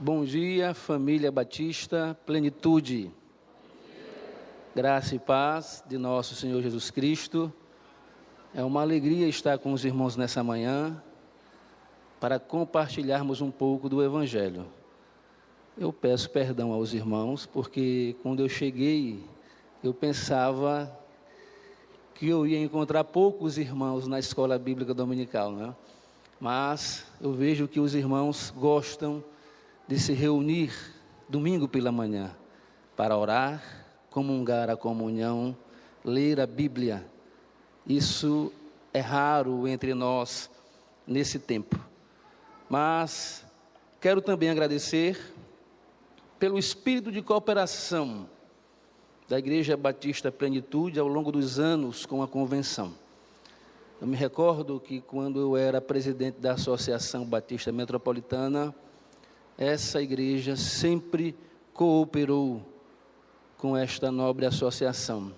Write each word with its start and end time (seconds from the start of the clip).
Bom 0.00 0.24
dia, 0.24 0.74
família 0.74 1.28
Batista, 1.32 2.16
plenitude. 2.24 3.10
Graça 4.72 5.16
e 5.16 5.18
paz 5.18 5.82
de 5.88 5.98
nosso 5.98 6.36
Senhor 6.36 6.62
Jesus 6.62 6.88
Cristo. 6.88 7.52
É 8.54 8.62
uma 8.62 8.80
alegria 8.80 9.26
estar 9.26 9.58
com 9.58 9.72
os 9.72 9.84
irmãos 9.84 10.16
nessa 10.16 10.44
manhã 10.44 11.02
para 12.20 12.38
compartilharmos 12.38 13.40
um 13.40 13.50
pouco 13.50 13.88
do 13.88 14.00
Evangelho. 14.00 14.66
Eu 15.76 15.92
peço 15.92 16.30
perdão 16.30 16.72
aos 16.72 16.94
irmãos, 16.94 17.44
porque 17.44 18.14
quando 18.22 18.38
eu 18.38 18.48
cheguei, 18.48 19.24
eu 19.82 19.92
pensava 19.92 20.96
que 22.14 22.28
eu 22.28 22.46
ia 22.46 22.60
encontrar 22.60 23.02
poucos 23.02 23.58
irmãos 23.58 24.06
na 24.06 24.20
escola 24.20 24.56
bíblica 24.60 24.94
dominical, 24.94 25.50
né? 25.50 25.74
Mas 26.38 27.04
eu 27.20 27.32
vejo 27.32 27.66
que 27.66 27.80
os 27.80 27.96
irmãos 27.96 28.54
gostam 28.56 29.24
de 29.88 29.98
se 29.98 30.12
reunir 30.12 30.70
domingo 31.28 31.66
pela 31.66 31.90
manhã 31.90 32.36
para 32.94 33.16
orar, 33.16 33.62
comungar 34.10 34.68
a 34.68 34.76
comunhão, 34.76 35.56
ler 36.04 36.38
a 36.40 36.46
Bíblia. 36.46 37.06
Isso 37.86 38.52
é 38.92 39.00
raro 39.00 39.66
entre 39.66 39.94
nós 39.94 40.50
nesse 41.06 41.38
tempo. 41.38 41.80
Mas 42.68 43.46
quero 43.98 44.20
também 44.20 44.50
agradecer 44.50 45.34
pelo 46.38 46.58
espírito 46.58 47.10
de 47.10 47.22
cooperação 47.22 48.28
da 49.26 49.38
Igreja 49.38 49.76
Batista 49.76 50.30
Plenitude 50.30 51.00
ao 51.00 51.08
longo 51.08 51.32
dos 51.32 51.58
anos 51.58 52.04
com 52.04 52.22
a 52.22 52.28
convenção. 52.28 52.92
Eu 54.00 54.06
me 54.06 54.16
recordo 54.16 54.78
que 54.78 55.00
quando 55.00 55.40
eu 55.40 55.56
era 55.56 55.80
presidente 55.80 56.38
da 56.40 56.52
Associação 56.52 57.24
Batista 57.24 57.72
Metropolitana, 57.72 58.74
essa 59.58 60.00
igreja 60.00 60.56
sempre 60.56 61.34
cooperou 61.74 62.62
com 63.56 63.76
esta 63.76 64.12
nobre 64.12 64.46
associação. 64.46 65.32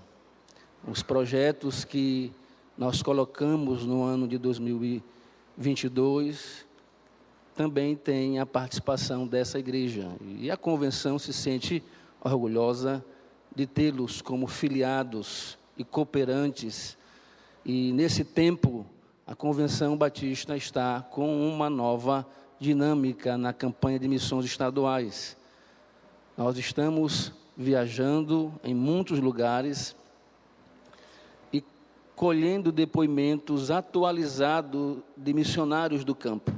Os 0.86 1.02
projetos 1.02 1.84
que 1.84 2.30
nós 2.76 3.02
colocamos 3.02 3.86
no 3.86 4.02
ano 4.02 4.28
de 4.28 4.36
2022 4.36 6.68
também 7.54 7.96
têm 7.96 8.38
a 8.38 8.44
participação 8.46 9.26
dessa 9.26 9.58
igreja. 9.58 10.10
E 10.38 10.50
a 10.50 10.56
convenção 10.56 11.18
se 11.18 11.32
sente 11.32 11.82
orgulhosa 12.22 13.02
de 13.56 13.66
tê-los 13.66 14.20
como 14.20 14.46
filiados 14.46 15.58
e 15.76 15.84
cooperantes. 15.84 16.98
E 17.64 17.92
nesse 17.92 18.24
tempo, 18.24 18.84
a 19.26 19.34
Convenção 19.34 19.96
Batista 19.96 20.54
está 20.56 21.02
com 21.02 21.48
uma 21.48 21.70
nova 21.70 22.26
dinâmica 22.60 23.38
na 23.38 23.54
campanha 23.54 23.98
de 23.98 24.06
missões 24.06 24.44
estaduais. 24.44 25.36
Nós 26.36 26.58
estamos 26.58 27.32
viajando 27.56 28.52
em 28.62 28.74
muitos 28.74 29.18
lugares 29.18 29.96
e 31.50 31.64
colhendo 32.14 32.70
depoimentos 32.70 33.70
atualizados 33.70 34.98
de 35.16 35.32
missionários 35.32 36.04
do 36.04 36.14
campo. 36.14 36.52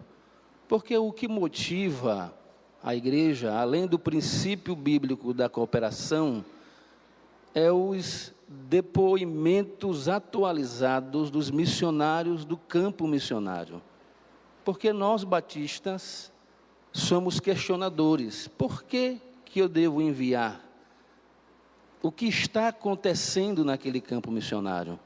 Porque 0.66 0.96
o 0.98 1.12
que 1.12 1.28
motiva 1.28 2.34
a 2.82 2.96
igreja, 2.96 3.54
além 3.54 3.86
do 3.86 3.98
princípio 3.98 4.74
bíblico 4.74 5.32
da 5.32 5.48
cooperação, 5.48 6.44
é 7.54 7.70
os 7.70 8.34
depoimentos 8.48 10.08
atualizados 10.08 11.30
dos 11.30 11.50
missionários 11.50 12.44
do 12.44 12.56
campo 12.56 13.06
missionário. 13.06 13.80
Porque 14.64 14.92
nós 14.92 15.24
batistas 15.24 16.32
somos 16.92 17.40
questionadores. 17.40 18.48
Por 18.48 18.82
que, 18.82 19.20
que 19.44 19.60
eu 19.60 19.68
devo 19.68 20.00
enviar? 20.00 20.60
O 22.02 22.10
que 22.10 22.26
está 22.26 22.68
acontecendo 22.68 23.64
naquele 23.64 24.00
campo 24.00 24.30
missionário? 24.30 24.98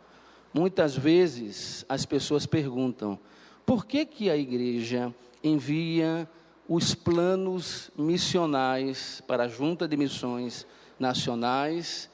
Muitas 0.52 0.96
vezes 0.96 1.84
as 1.88 2.06
pessoas 2.06 2.46
perguntam: 2.46 3.18
por 3.64 3.84
que, 3.84 4.06
que 4.06 4.30
a 4.30 4.36
igreja 4.36 5.14
envia 5.44 6.28
os 6.68 6.94
planos 6.94 7.90
missionais 7.96 9.22
para 9.26 9.44
a 9.44 9.48
Junta 9.48 9.86
de 9.86 9.96
Missões 9.96 10.66
Nacionais 10.98 12.10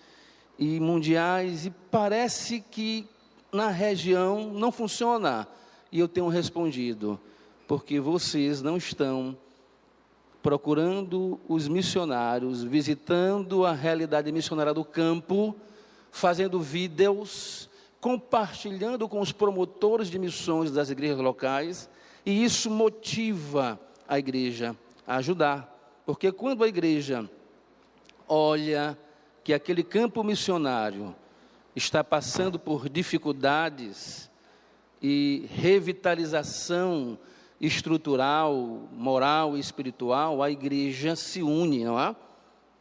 e 0.58 0.80
Mundiais 0.80 1.64
e 1.64 1.70
parece 1.70 2.60
que 2.60 3.06
na 3.52 3.68
região 3.68 4.52
não 4.52 4.72
funciona? 4.72 5.46
E 5.92 6.00
eu 6.00 6.08
tenho 6.08 6.28
respondido: 6.28 7.20
porque 7.72 7.98
vocês 7.98 8.60
não 8.60 8.76
estão 8.76 9.34
procurando 10.42 11.40
os 11.48 11.68
missionários, 11.68 12.62
visitando 12.62 13.64
a 13.64 13.72
realidade 13.72 14.30
missionária 14.30 14.74
do 14.74 14.84
campo, 14.84 15.56
fazendo 16.10 16.60
vídeos, 16.60 17.70
compartilhando 17.98 19.08
com 19.08 19.22
os 19.22 19.32
promotores 19.32 20.10
de 20.10 20.18
missões 20.18 20.70
das 20.70 20.90
igrejas 20.90 21.16
locais, 21.20 21.88
e 22.26 22.44
isso 22.44 22.70
motiva 22.70 23.80
a 24.06 24.18
igreja 24.18 24.76
a 25.06 25.16
ajudar, 25.16 26.02
porque 26.04 26.30
quando 26.30 26.64
a 26.64 26.68
igreja 26.68 27.26
olha 28.28 28.98
que 29.42 29.54
aquele 29.54 29.82
campo 29.82 30.22
missionário 30.22 31.16
está 31.74 32.04
passando 32.04 32.58
por 32.58 32.90
dificuldades 32.90 34.30
e 35.00 35.48
revitalização 35.54 37.18
estrutural, 37.62 38.88
moral 38.92 39.56
e 39.56 39.60
espiritual, 39.60 40.42
a 40.42 40.50
igreja 40.50 41.14
se 41.14 41.40
une, 41.42 41.84
não 41.84 41.98
é? 41.98 42.14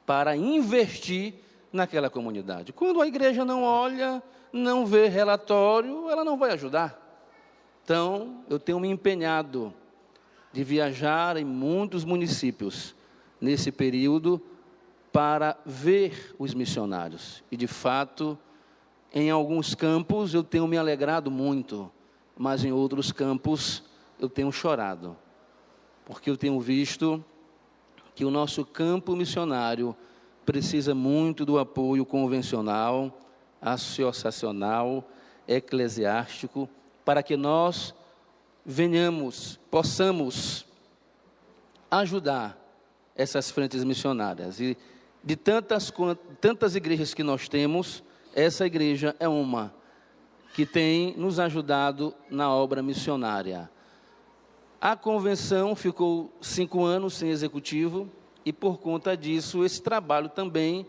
Para 0.08 0.36
investir 0.36 1.36
naquela 1.72 2.10
comunidade. 2.10 2.74
Quando 2.74 3.00
a 3.00 3.08
igreja 3.08 3.46
não 3.46 3.64
olha, 3.64 4.24
não 4.52 4.84
vê 4.84 5.08
relatório, 5.08 6.10
ela 6.10 6.26
não 6.26 6.36
vai 6.36 6.52
ajudar. 6.54 7.00
Então, 7.84 8.44
eu 8.50 8.60
tenho 8.60 8.80
me 8.80 8.90
empenhado 8.90 9.72
de 10.52 10.64
viajar 10.64 11.38
em 11.38 11.46
muitos 11.46 12.04
municípios 12.04 12.96
nesse 13.40 13.72
período 13.72 14.42
para 15.14 15.58
ver 15.64 16.36
os 16.40 16.56
missionários. 16.56 17.44
E 17.52 17.56
de 17.56 17.68
fato, 17.68 18.38
em 19.14 19.30
alguns 19.30 19.76
campos 19.76 20.34
eu 20.34 20.44
tenho 20.44 20.68
me 20.68 20.78
alegrado 20.78 21.30
muito, 21.30 21.92
mas 22.36 22.66
em 22.66 22.72
outros 22.72 23.12
campos 23.12 23.84
eu 24.22 24.30
tenho 24.30 24.52
chorado, 24.52 25.18
porque 26.06 26.30
eu 26.30 26.38
tenho 26.38 26.60
visto 26.62 27.24
que 28.14 28.24
o 28.24 28.30
nosso 28.30 28.64
campo 28.64 29.16
missionário 29.16 29.96
precisa 30.46 30.94
muito 30.94 31.44
do 31.44 31.58
apoio 31.58 32.06
convencional, 32.06 33.20
associacional, 33.60 35.04
eclesiástico, 35.48 36.70
para 37.04 37.24
que 37.24 37.36
nós 37.36 37.96
venhamos, 38.64 39.60
possamos 39.72 40.66
ajudar 41.90 42.58
essas 43.16 43.50
frentes 43.50 43.84
missionárias. 43.84 44.60
E 44.60 44.78
de 45.24 45.36
tantas, 45.36 45.92
tantas 46.40 46.76
igrejas 46.76 47.14
que 47.14 47.24
nós 47.24 47.50
temos, 47.50 48.04
essa 48.36 48.66
igreja 48.66 49.16
é 49.20 49.28
uma 49.28 49.74
que 50.54 50.66
tem 50.66 51.16
nos 51.18 51.40
ajudado 51.40 52.14
na 52.30 52.54
obra 52.54 52.84
missionária. 52.84 53.70
A 54.82 54.96
convenção 54.96 55.76
ficou 55.76 56.34
cinco 56.42 56.84
anos 56.84 57.14
sem 57.14 57.30
executivo 57.30 58.10
e, 58.44 58.52
por 58.52 58.80
conta 58.80 59.16
disso, 59.16 59.64
esse 59.64 59.80
trabalho 59.80 60.28
também 60.28 60.88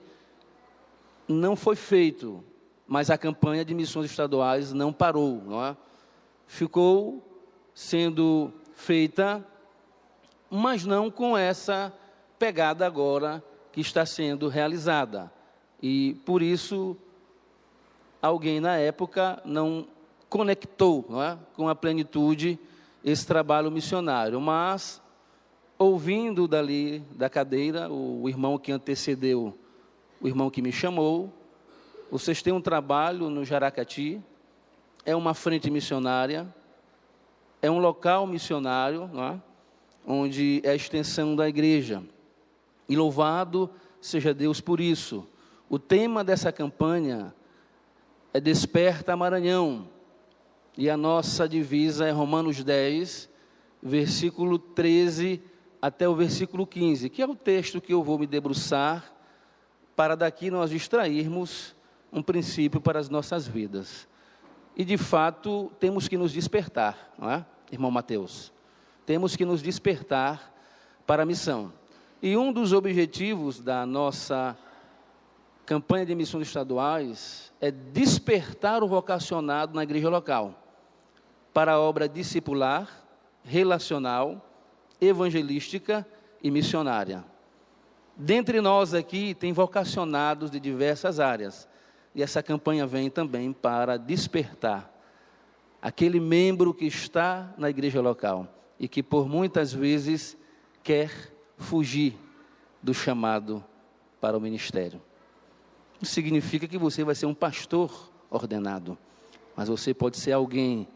não 1.28 1.54
foi 1.54 1.76
feito. 1.76 2.42
Mas 2.86 3.10
a 3.10 3.18
campanha 3.18 3.62
de 3.66 3.74
missões 3.74 4.10
estaduais 4.10 4.72
não 4.72 4.94
parou, 4.94 5.42
não 5.44 5.62
é? 5.62 5.76
Ficou 6.46 7.22
sendo 7.74 8.50
feita, 8.72 9.46
mas 10.50 10.86
não 10.86 11.10
com 11.10 11.36
essa 11.36 11.92
pegada 12.38 12.86
agora 12.86 13.44
que 13.72 13.82
está 13.82 14.06
sendo 14.06 14.48
realizada. 14.48 15.30
E 15.82 16.14
por 16.24 16.40
isso 16.40 16.96
alguém 18.22 18.58
na 18.58 18.78
época 18.78 19.38
não 19.44 19.86
conectou 20.30 21.04
não 21.10 21.22
é? 21.22 21.38
com 21.54 21.68
a 21.68 21.74
plenitude 21.74 22.58
esse 23.04 23.26
trabalho 23.26 23.70
missionário, 23.70 24.40
mas 24.40 25.02
ouvindo 25.78 26.46
dali 26.46 27.00
da 27.16 27.28
cadeira, 27.28 27.90
o, 27.90 28.28
irmão 28.28 28.58
que 28.58 28.70
antecedeu, 28.70 29.56
o 30.20 30.28
irmão 30.28 30.50
que 30.50 30.62
me 30.62 30.70
chamou, 30.70 31.32
vocês 32.10 32.42
têm 32.42 32.52
um 32.52 32.60
trabalho 32.60 33.28
no 33.28 33.44
Jaracati, 33.44 34.22
é 35.04 35.16
uma 35.16 35.34
frente 35.34 35.70
missionária, 35.70 36.46
é 37.60 37.70
um 37.70 37.78
local 37.78 38.26
missionário, 38.26 39.10
é? 39.14 39.40
onde 40.06 40.60
é 40.64 40.70
a 40.70 40.74
extensão 40.74 41.34
da 41.34 41.48
igreja. 41.48 42.02
E 42.88 42.96
louvado 42.96 43.70
seja 44.00 44.34
Deus 44.34 44.60
por 44.60 44.80
isso. 44.80 45.26
O 45.68 45.78
tema 45.78 46.22
dessa 46.22 46.52
campanha 46.52 47.34
é 48.34 48.40
Desperta 48.40 49.16
Maranhão. 49.16 49.88
E 50.76 50.88
a 50.88 50.96
nossa 50.96 51.46
divisa 51.46 52.06
é 52.06 52.10
Romanos 52.10 52.64
10, 52.64 53.28
versículo 53.82 54.58
13 54.58 55.42
até 55.82 56.08
o 56.08 56.14
versículo 56.14 56.66
15, 56.66 57.10
que 57.10 57.20
é 57.20 57.26
o 57.26 57.34
texto 57.34 57.80
que 57.80 57.92
eu 57.92 58.02
vou 58.02 58.18
me 58.18 58.26
debruçar 58.26 59.12
para 59.94 60.14
daqui 60.14 60.50
nós 60.50 60.72
extrairmos 60.72 61.74
um 62.10 62.22
princípio 62.22 62.80
para 62.80 62.98
as 62.98 63.10
nossas 63.10 63.46
vidas. 63.46 64.08
E 64.74 64.82
de 64.82 64.96
fato, 64.96 65.70
temos 65.78 66.08
que 66.08 66.16
nos 66.16 66.32
despertar, 66.32 67.12
não 67.18 67.30
é, 67.30 67.44
irmão 67.70 67.90
Mateus? 67.90 68.50
Temos 69.04 69.36
que 69.36 69.44
nos 69.44 69.60
despertar 69.60 70.54
para 71.06 71.24
a 71.24 71.26
missão. 71.26 71.70
E 72.22 72.34
um 72.34 72.50
dos 72.50 72.72
objetivos 72.72 73.60
da 73.60 73.84
nossa 73.84 74.56
campanha 75.66 76.06
de 76.06 76.14
missões 76.14 76.46
estaduais 76.46 77.52
é 77.60 77.70
despertar 77.70 78.82
o 78.82 78.88
vocacionado 78.88 79.74
na 79.74 79.82
igreja 79.82 80.08
local 80.08 80.61
para 81.52 81.72
a 81.72 81.80
obra 81.80 82.08
discipular, 82.08 82.88
relacional, 83.44 84.48
evangelística 85.00 86.06
e 86.42 86.50
missionária. 86.50 87.24
Dentre 88.16 88.60
nós 88.60 88.94
aqui 88.94 89.34
tem 89.34 89.52
vocacionados 89.52 90.50
de 90.50 90.60
diversas 90.60 91.18
áreas. 91.18 91.68
E 92.14 92.22
essa 92.22 92.42
campanha 92.42 92.86
vem 92.86 93.08
também 93.08 93.52
para 93.52 93.96
despertar 93.96 94.92
aquele 95.80 96.20
membro 96.20 96.72
que 96.72 96.84
está 96.84 97.52
na 97.56 97.70
igreja 97.70 98.00
local 98.00 98.46
e 98.78 98.86
que 98.86 99.02
por 99.02 99.28
muitas 99.28 99.72
vezes 99.72 100.36
quer 100.82 101.32
fugir 101.56 102.16
do 102.82 102.92
chamado 102.92 103.64
para 104.20 104.36
o 104.36 104.40
ministério. 104.40 105.00
Significa 106.02 106.68
que 106.68 106.76
você 106.76 107.02
vai 107.02 107.14
ser 107.14 107.26
um 107.26 107.34
pastor 107.34 108.10
ordenado, 108.28 108.98
mas 109.56 109.68
você 109.68 109.94
pode 109.94 110.16
ser 110.16 110.32
alguém 110.32 110.86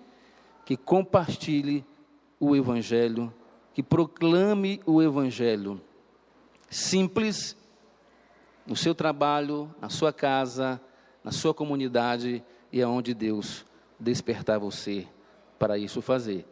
que 0.66 0.76
compartilhe 0.76 1.84
o 2.40 2.56
evangelho, 2.56 3.32
que 3.72 3.84
proclame 3.84 4.82
o 4.84 5.00
evangelho 5.00 5.80
simples 6.68 7.56
no 8.66 8.74
seu 8.74 8.92
trabalho, 8.92 9.72
na 9.80 9.88
sua 9.88 10.12
casa, 10.12 10.80
na 11.22 11.30
sua 11.30 11.54
comunidade 11.54 12.42
e 12.72 12.82
aonde 12.82 13.14
Deus 13.14 13.64
despertar 13.98 14.58
você 14.58 15.06
para 15.56 15.78
isso 15.78 16.02
fazer. 16.02 16.44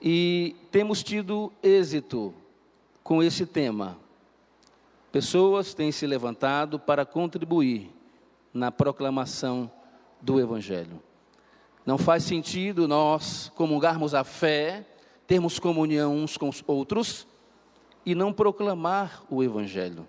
E 0.00 0.54
temos 0.70 1.02
tido 1.02 1.52
êxito 1.60 2.32
com 3.02 3.20
esse 3.20 3.44
tema. 3.44 3.98
Pessoas 5.10 5.74
têm 5.74 5.90
se 5.90 6.06
levantado 6.06 6.78
para 6.78 7.04
contribuir 7.04 7.90
na 8.54 8.70
proclamação 8.70 9.68
do 10.20 10.40
Evangelho. 10.40 11.02
Não 11.84 11.98
faz 11.98 12.22
sentido 12.22 12.86
nós 12.86 13.50
comungarmos 13.56 14.14
a 14.14 14.22
fé, 14.22 14.86
termos 15.26 15.58
comunhão 15.58 16.16
uns 16.16 16.36
com 16.36 16.48
os 16.48 16.62
outros 16.66 17.26
e 18.06 18.14
não 18.14 18.32
proclamar 18.32 19.24
o 19.28 19.42
Evangelho. 19.42 20.06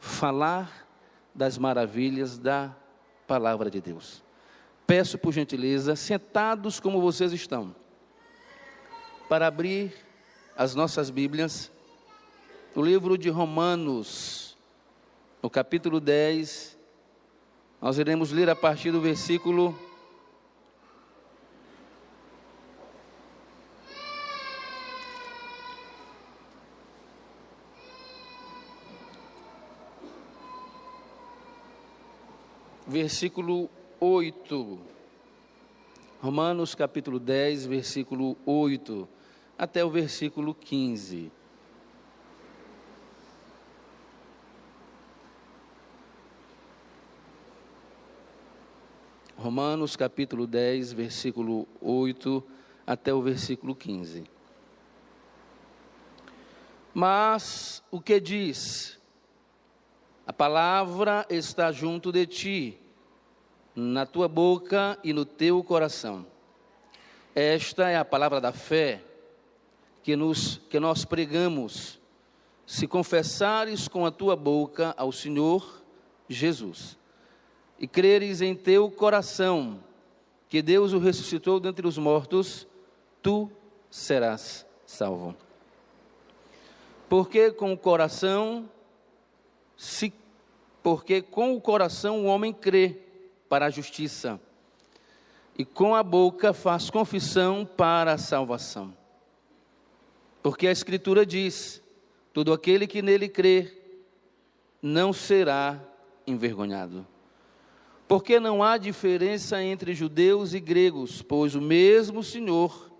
Falar 0.00 0.86
das 1.34 1.58
maravilhas 1.58 2.38
da 2.38 2.74
palavra 3.26 3.70
de 3.70 3.80
Deus. 3.80 4.22
Peço 4.86 5.16
por 5.16 5.32
gentileza, 5.32 5.94
sentados 5.94 6.80
como 6.80 7.00
vocês 7.00 7.32
estão, 7.32 7.74
para 9.28 9.46
abrir 9.46 9.94
as 10.56 10.74
nossas 10.74 11.10
Bíblias, 11.10 11.70
o 12.74 12.82
livro 12.82 13.16
de 13.16 13.28
Romanos, 13.28 14.56
no 15.40 15.48
capítulo 15.48 16.00
10, 16.00 16.76
nós 17.80 17.98
iremos 17.98 18.32
ler 18.32 18.50
a 18.50 18.56
partir 18.56 18.90
do 18.90 19.00
versículo 19.00 19.78
versículo 32.90 33.70
8. 34.00 34.78
Romanos 36.20 36.74
capítulo 36.74 37.20
10, 37.20 37.66
versículo 37.66 38.36
8 38.44 39.08
até 39.56 39.84
o 39.84 39.88
versículo 39.88 40.52
15. 40.52 41.30
Romanos 49.36 49.96
capítulo 49.96 50.46
10, 50.46 50.92
versículo 50.92 51.68
8 51.80 52.44
até 52.84 53.14
o 53.14 53.22
versículo 53.22 53.74
15. 53.76 54.24
Mas 56.92 57.84
o 57.88 58.00
que 58.00 58.18
diz? 58.18 58.99
A 60.30 60.32
palavra 60.32 61.26
está 61.28 61.72
junto 61.72 62.12
de 62.12 62.24
ti, 62.24 62.78
na 63.74 64.06
tua 64.06 64.28
boca 64.28 64.96
e 65.02 65.12
no 65.12 65.24
teu 65.24 65.60
coração. 65.64 66.24
Esta 67.34 67.90
é 67.90 67.96
a 67.96 68.04
palavra 68.04 68.40
da 68.40 68.52
fé 68.52 69.02
que, 70.04 70.14
nos, 70.14 70.60
que 70.70 70.78
nós 70.78 71.04
pregamos. 71.04 71.98
Se 72.64 72.86
confessares 72.86 73.88
com 73.88 74.06
a 74.06 74.12
tua 74.12 74.36
boca 74.36 74.94
ao 74.96 75.10
Senhor 75.10 75.82
Jesus 76.28 76.96
e 77.76 77.88
creres 77.88 78.40
em 78.40 78.54
teu 78.54 78.88
coração 78.88 79.82
que 80.48 80.62
Deus 80.62 80.92
o 80.92 81.00
ressuscitou 81.00 81.58
dentre 81.58 81.88
os 81.88 81.98
mortos, 81.98 82.68
tu 83.20 83.50
serás 83.90 84.64
salvo. 84.86 85.34
Porque 87.08 87.50
com 87.50 87.72
o 87.72 87.76
coração 87.76 88.70
se 89.80 90.12
porque 90.82 91.20
com 91.22 91.54
o 91.54 91.60
coração 91.60 92.20
o 92.20 92.24
homem 92.26 92.52
crê 92.52 92.98
para 93.48 93.66
a 93.66 93.70
justiça, 93.70 94.40
e 95.58 95.64
com 95.64 95.94
a 95.94 96.02
boca 96.02 96.52
faz 96.52 96.88
confissão 96.88 97.66
para 97.66 98.14
a 98.14 98.18
salvação. 98.18 98.94
Porque 100.42 100.66
a 100.66 100.72
Escritura 100.72 101.26
diz: 101.26 101.82
todo 102.32 102.52
aquele 102.52 102.86
que 102.86 103.02
nele 103.02 103.28
crê 103.28 103.76
não 104.80 105.12
será 105.12 105.78
envergonhado. 106.26 107.06
Porque 108.08 108.40
não 108.40 108.62
há 108.62 108.76
diferença 108.76 109.62
entre 109.62 109.94
judeus 109.94 110.54
e 110.54 110.60
gregos, 110.60 111.22
pois 111.22 111.54
o 111.54 111.60
mesmo 111.60 112.24
Senhor 112.24 112.90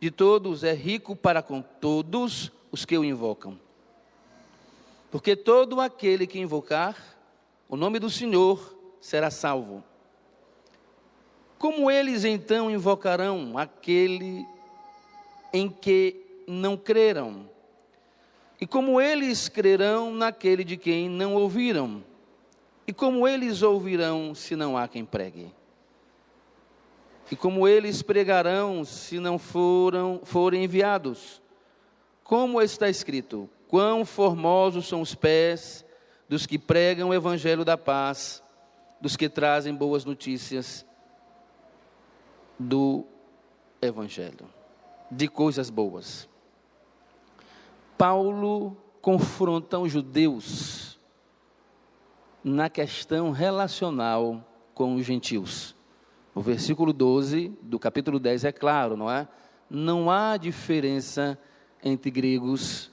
de 0.00 0.10
todos 0.10 0.62
é 0.62 0.74
rico 0.74 1.16
para 1.16 1.42
com 1.42 1.62
todos 1.62 2.52
os 2.70 2.84
que 2.84 2.98
o 2.98 3.04
invocam. 3.04 3.58
Porque 5.10 5.36
todo 5.36 5.80
aquele 5.80 6.26
que 6.26 6.38
invocar 6.38 6.96
o 7.68 7.76
nome 7.76 7.98
do 7.98 8.08
Senhor 8.10 8.76
será 9.00 9.30
salvo. 9.30 9.82
Como 11.58 11.90
eles 11.90 12.24
então 12.24 12.70
invocarão 12.70 13.56
aquele 13.56 14.46
em 15.52 15.68
que 15.68 16.24
não 16.46 16.76
creram? 16.76 17.48
E 18.60 18.66
como 18.66 19.00
eles 19.00 19.48
crerão 19.48 20.14
naquele 20.14 20.64
de 20.64 20.76
quem 20.76 21.08
não 21.08 21.34
ouviram? 21.34 22.04
E 22.86 22.92
como 22.92 23.26
eles 23.26 23.62
ouvirão 23.62 24.34
se 24.34 24.54
não 24.54 24.76
há 24.76 24.86
quem 24.86 25.04
pregue? 25.04 25.52
E 27.30 27.34
como 27.34 27.66
eles 27.66 28.02
pregarão 28.02 28.84
se 28.84 29.18
não 29.18 29.38
foram, 29.38 30.20
forem 30.24 30.64
enviados? 30.64 31.42
Como 32.22 32.62
está 32.62 32.88
escrito: 32.88 33.50
Quão 33.68 34.04
formosos 34.04 34.86
são 34.86 35.00
os 35.00 35.14
pés 35.14 35.84
dos 36.28 36.46
que 36.46 36.58
pregam 36.58 37.08
o 37.08 37.14
evangelho 37.14 37.64
da 37.64 37.76
paz, 37.76 38.42
dos 39.00 39.16
que 39.16 39.28
trazem 39.28 39.74
boas 39.74 40.04
notícias 40.04 40.84
do 42.58 43.04
evangelho, 43.80 44.48
de 45.10 45.28
coisas 45.28 45.70
boas. 45.70 46.28
Paulo 47.98 48.76
confronta 49.00 49.78
os 49.78 49.92
judeus 49.92 50.98
na 52.42 52.68
questão 52.68 53.30
relacional 53.30 54.44
com 54.74 54.94
os 54.94 55.04
gentios. 55.04 55.74
O 56.34 56.40
versículo 56.40 56.92
12 56.92 57.48
do 57.62 57.78
capítulo 57.78 58.18
10 58.18 58.44
é 58.44 58.52
claro, 58.52 58.96
não 58.96 59.10
é? 59.10 59.26
Não 59.68 60.10
há 60.10 60.36
diferença 60.36 61.38
entre 61.82 62.10
gregos 62.10 62.90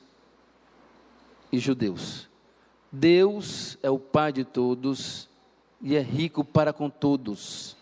e 1.53 1.59
judeus. 1.59 2.27
Deus 2.91 3.77
é 3.83 3.89
o 3.89 3.99
Pai 3.99 4.33
de 4.33 4.43
todos 4.43 5.29
e 5.79 5.95
é 5.95 6.01
rico 6.01 6.43
para 6.43 6.73
com 6.73 6.89
todos. 6.89 7.77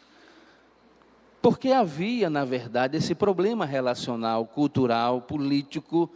Porque 1.42 1.70
havia, 1.70 2.30
na 2.30 2.44
verdade, 2.44 2.98
esse 2.98 3.16
problema 3.16 3.66
relacional, 3.66 4.46
cultural, 4.46 5.22
político 5.22 6.10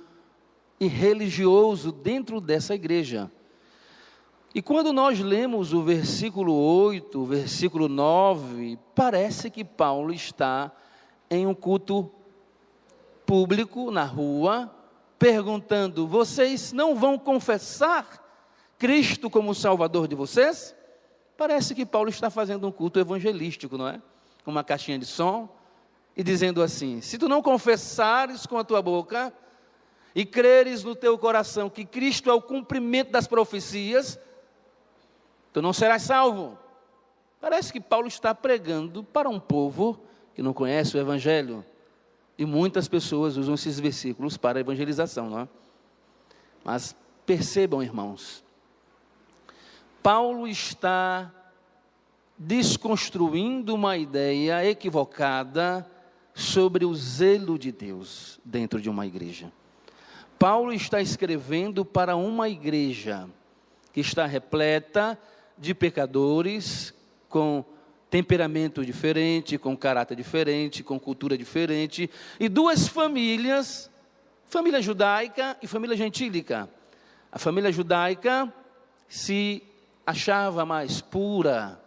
e 0.77 0.88
religioso 0.88 1.93
dentro 1.93 2.41
dessa 2.41 2.75
igreja. 2.75 3.31
E 4.53 4.62
quando 4.62 4.91
nós 4.91 5.21
lemos 5.21 5.71
o 5.71 5.81
versículo 5.81 6.53
8, 6.53 7.21
o 7.21 7.25
versículo 7.25 7.88
9, 7.88 8.77
parece 8.93 9.50
que 9.50 9.63
Paulo 9.63 10.13
está 10.13 10.74
em 11.29 11.47
um 11.47 11.53
culto 11.53 12.12
público 13.25 13.91
na 13.91 14.03
rua, 14.03 14.69
perguntando: 15.17 16.07
vocês 16.07 16.72
não 16.72 16.95
vão 16.95 17.17
confessar 17.17 18.24
Cristo 18.77 19.29
como 19.29 19.55
Salvador 19.55 20.07
de 20.07 20.15
vocês? 20.15 20.75
Parece 21.38 21.75
que 21.75 21.86
Paulo 21.86 22.10
está 22.10 22.29
fazendo 22.29 22.67
um 22.67 22.72
culto 22.72 23.00
evangelístico, 23.00 23.77
não 23.77 23.88
é? 23.88 24.01
Com 24.43 24.51
uma 24.51 24.63
caixinha 24.63 24.98
de 24.98 25.05
som 25.05 25.50
e 26.15 26.24
dizendo 26.24 26.62
assim: 26.62 27.01
se 27.01 27.17
tu 27.17 27.27
não 27.27 27.41
confessares 27.41 28.45
com 28.45 28.57
a 28.57 28.63
tua 28.63 28.81
boca 28.81 29.34
e 30.13 30.25
creres 30.25 30.84
no 30.84 30.95
teu 30.95 31.17
coração 31.17 31.69
que 31.69 31.84
Cristo 31.84 32.29
é 32.29 32.34
o 32.34 32.41
cumprimento 32.41 33.12
das 33.12 33.27
profecias, 33.27 34.17
tu 35.51 35.62
não 35.62 35.74
serás 35.74 36.03
salvo. 36.03 36.57
Parece 37.41 37.72
que 37.72 37.81
Paulo 37.81 38.07
está 38.07 38.34
pregando 38.34 39.03
para 39.03 39.29
um 39.29 39.39
povo 39.39 40.00
que 40.34 40.41
não 40.41 40.53
conhece 40.53 40.98
o 40.98 41.00
Evangelho. 41.00 41.65
E 42.38 42.46
muitas 42.46 42.88
pessoas 42.88 43.38
usam 43.38 43.56
esses 43.56 43.80
versículos 43.80 44.38
para 44.38 44.60
evangelização, 44.60 45.30
não 45.30 45.39
é? 45.39 45.48
Mas 46.63 46.96
percebam, 47.25 47.82
irmãos, 47.82 48.44
Paulo 50.04 50.48
está 50.48 51.32
desconstruindo 52.38 53.74
uma 53.74 53.98
ideia 53.98 54.65
equivocada 54.65 55.89
sobre 56.34 56.86
o 56.86 56.94
zelo 56.94 57.58
de 57.58 57.72
Deus 57.72 58.39
dentro 58.44 58.82
de 58.82 58.89
uma 58.89 59.08
igreja. 59.08 59.51
Paulo 60.38 60.74
está 60.74 61.01
escrevendo 61.01 61.86
para 61.86 62.18
uma 62.18 62.50
igreja 62.50 63.30
que 63.94 64.01
está 64.01 64.25
repleta 64.25 65.18
de 65.58 65.74
pecadores 65.74 66.94
com 67.30 67.63
temperamento 68.15 68.86
diferente, 68.86 69.57
com 69.57 69.75
caráter 69.75 70.15
diferente, 70.15 70.81
com 70.81 70.98
cultura 70.98 71.38
diferente, 71.38 72.10
e 72.39 72.48
duas 72.48 72.88
famílias, 72.88 73.91
família 74.45 74.81
judaica 74.81 75.57
e 75.62 75.67
família 75.67 75.98
gentílica. 75.98 76.69
A 77.29 77.38
família 77.38 77.74
judaica 77.74 78.53
se 79.10 79.62
achava 80.07 80.65
mais 80.65 81.01
pura, 81.01 81.77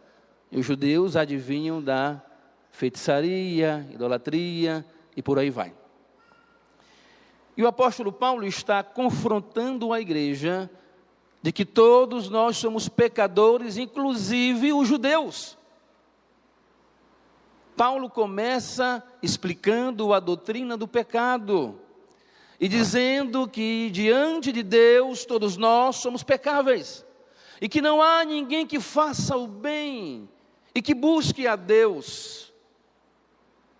e 0.53 0.59
os 0.59 0.67
judeus 0.67 1.17
adivinham 1.17 1.83
da 1.83 2.23
feitiçaria, 2.73 3.89
idolatria 3.91 4.85
e 5.17 5.23
por 5.23 5.39
aí 5.39 5.49
vai. 5.49 5.73
E 7.57 7.63
o 7.63 7.67
apóstolo 7.67 8.13
Paulo 8.13 8.45
está 8.45 8.83
confrontando 8.83 9.95
a 9.95 9.99
igreja 9.99 10.71
de 11.41 11.53
que 11.53 11.65
todos 11.65 12.29
nós 12.29 12.59
somos 12.59 12.87
pecadores, 12.87 13.79
inclusive 13.79 14.75
os 14.75 14.87
judeus. 14.87 15.58
Paulo 17.79 18.11
começa 18.11 19.03
explicando 19.23 20.13
a 20.13 20.21
doutrina 20.21 20.77
do 20.77 20.87
pecado 20.87 21.81
e 22.61 22.69
dizendo 22.69 23.49
que 23.49 23.89
diante 23.91 24.53
de 24.53 24.63
Deus 24.63 25.25
todos 25.25 25.57
nós 25.57 25.97
somos 25.97 26.23
pecáveis 26.23 27.07
e 27.61 27.69
que 27.69 27.81
não 27.81 28.03
há 28.03 28.25
ninguém 28.25 28.67
que 28.67 28.81
faça 28.81 29.37
o 29.37 29.47
bem 29.47 30.29
e 30.75 30.83
que 30.83 30.93
busque 30.93 31.47
a 31.47 31.57
Deus 31.57 32.49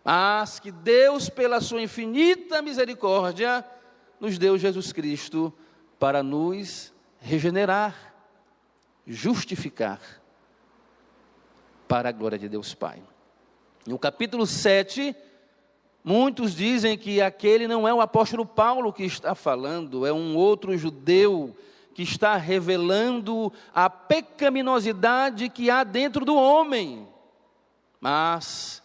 mas 0.05 0.59
que 0.59 0.71
Deus, 0.73 1.29
pela 1.29 1.61
sua 1.61 1.83
infinita 1.83 2.63
misericórdia, 2.63 3.63
nos 4.19 4.39
deu 4.39 4.57
Jesus 4.57 4.91
Cristo 4.91 5.53
para 5.99 6.23
nos 6.23 6.95
regenerar, 7.21 8.15
justificar, 9.07 10.01
para 11.87 12.09
a 12.09 12.13
glória 12.13 12.39
de 12.39 12.49
Deus 12.49 12.73
Pai. 12.73 13.03
No 13.87 13.99
capítulo 13.99 14.47
7, 14.47 15.15
muitos 16.05 16.55
dizem 16.55 16.97
que 16.97 17.21
aquele 17.21 17.67
não 17.67 17.87
é 17.87 17.95
o 17.95 18.01
apóstolo 18.01 18.45
Paulo 18.45 18.93
que 18.93 19.05
está 19.05 19.35
falando, 19.35 20.07
é 20.07 20.13
um 20.13 20.37
outro 20.37 20.77
judeu 20.77 21.57
que 21.95 22.03
está 22.03 22.37
revelando 22.37 23.53
a 23.75 23.91
pecaminosidade 23.91 25.49
que 25.49 25.69
há 25.69 25.83
dentro 25.83 26.25
do 26.25 26.37
homem. 26.37 27.09
Mas 28.01 28.83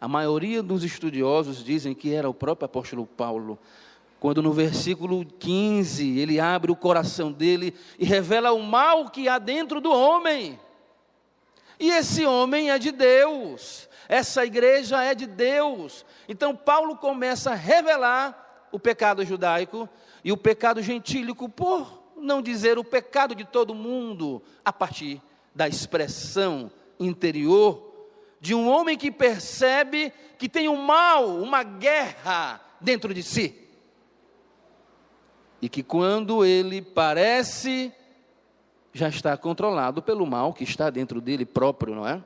a 0.00 0.06
maioria 0.06 0.62
dos 0.62 0.84
estudiosos 0.84 1.64
dizem 1.64 1.94
que 1.94 2.14
era 2.14 2.28
o 2.28 2.34
próprio 2.34 2.66
apóstolo 2.66 3.06
Paulo, 3.06 3.58
quando 4.20 4.42
no 4.42 4.52
versículo 4.52 5.24
15 5.24 6.18
ele 6.18 6.38
abre 6.38 6.70
o 6.70 6.76
coração 6.76 7.32
dele 7.32 7.74
e 7.98 8.04
revela 8.04 8.52
o 8.52 8.62
mal 8.62 9.10
que 9.10 9.28
há 9.28 9.38
dentro 9.38 9.80
do 9.80 9.90
homem. 9.90 10.58
E 11.80 11.90
esse 11.90 12.24
homem 12.24 12.70
é 12.70 12.78
de 12.78 12.92
Deus, 12.92 13.88
essa 14.08 14.44
igreja 14.44 15.02
é 15.02 15.14
de 15.14 15.26
Deus. 15.26 16.04
Então 16.28 16.54
Paulo 16.54 16.96
começa 16.96 17.52
a 17.52 17.54
revelar 17.54 18.66
o 18.70 18.78
pecado 18.78 19.24
judaico 19.24 19.88
e 20.22 20.32
o 20.32 20.36
pecado 20.36 20.82
gentílico, 20.82 21.48
por 21.48 22.02
não 22.16 22.42
dizer 22.42 22.78
o 22.78 22.84
pecado 22.84 23.34
de 23.34 23.44
todo 23.44 23.74
mundo, 23.74 24.42
a 24.64 24.72
partir 24.72 25.22
da 25.54 25.68
expressão 25.68 26.70
interior 26.98 27.92
de 28.40 28.54
um 28.54 28.68
homem 28.68 28.98
que 28.98 29.10
percebe 29.10 30.12
que 30.36 30.48
tem 30.48 30.68
um 30.68 30.76
mal, 30.76 31.28
uma 31.28 31.62
guerra 31.62 32.60
dentro 32.80 33.14
de 33.14 33.22
si. 33.22 33.58
E 35.62 35.68
que 35.68 35.82
quando 35.82 36.44
ele 36.44 36.82
parece, 36.82 37.90
já 38.92 39.08
está 39.08 39.36
controlado 39.36 40.02
pelo 40.02 40.26
mal 40.26 40.52
que 40.52 40.64
está 40.64 40.90
dentro 40.90 41.20
dele 41.20 41.46
próprio, 41.46 41.94
não 41.94 42.06
é? 42.06 42.22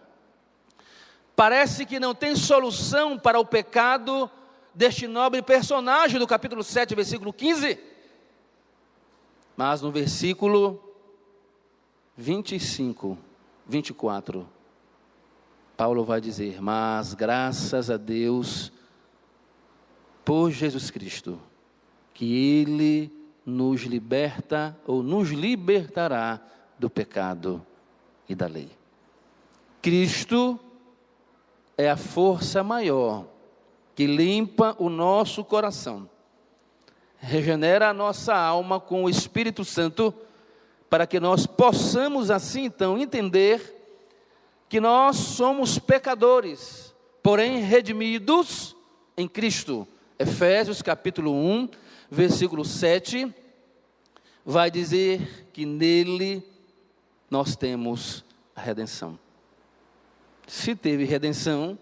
Parece 1.39 1.87
que 1.87 2.01
não 2.01 2.17
tem 2.17 2.35
solução 2.35 3.17
para 3.17 3.39
o 3.39 3.45
pecado 3.45 4.29
deste 4.75 5.07
nobre 5.07 5.41
personagem 5.41 6.19
do 6.19 6.27
capítulo 6.27 6.65
7, 6.65 6.97
versículo 6.97 7.33
15. 7.33 7.79
Mas 9.57 9.81
no 9.81 9.93
versículo 9.93 10.83
25, 12.17 13.17
24, 13.69 14.49
Paulo 15.77 16.05
vai 16.05 16.21
dizer: 16.21 16.61
Mas 16.61 17.15
graças 17.15 17.89
a 17.89 17.97
Deus 17.97 18.73
por 20.25 20.51
Jesus 20.51 20.91
Cristo, 20.91 21.41
que 22.13 22.35
Ele 22.35 23.13
nos 23.47 23.83
liberta 23.83 24.77
ou 24.85 25.05
nos 25.05 25.29
libertará 25.29 26.41
do 26.77 26.91
pecado 26.91 27.65
e 28.29 28.35
da 28.35 28.49
lei. 28.49 28.73
Cristo 29.81 30.59
é 31.79 31.89
a 31.89 31.97
força 31.97 32.65
maior 32.65 33.25
que 33.95 34.05
limpa 34.05 34.75
o 34.79 34.91
nosso 34.91 35.45
coração, 35.45 36.11
regenera 37.19 37.89
a 37.89 37.95
nossa 37.95 38.35
alma 38.35 38.81
com 38.81 39.05
o 39.05 39.09
Espírito 39.09 39.65
Santo, 39.65 40.13
para 40.91 41.07
que 41.07 41.21
nós 41.21 41.47
possamos 41.47 42.31
assim 42.31 42.65
então 42.65 42.99
entender 42.99 43.77
que 44.69 44.81
nós 44.81 45.17
somos 45.17 45.79
pecadores, 45.79 46.95
porém 47.23 47.61
redimidos 47.61 48.77
em 49.17 49.29
Cristo. 49.29 49.87
Efésios 50.19 50.83
capítulo 50.83 51.33
1, 51.33 51.69
versículo 52.11 52.65
7, 52.65 53.33
vai 54.45 54.71
dizer 54.71 55.49
que 55.53 55.65
nele 55.65 56.43
nós 57.31 57.55
temos 57.55 58.25
a 58.55 58.61
redenção. 58.61 59.19
Se 60.49 60.75
teve 60.75 61.05
redenção, 61.05 61.79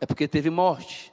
é 0.00 0.06
porque 0.06 0.26
teve 0.26 0.48
morte. 0.48 1.12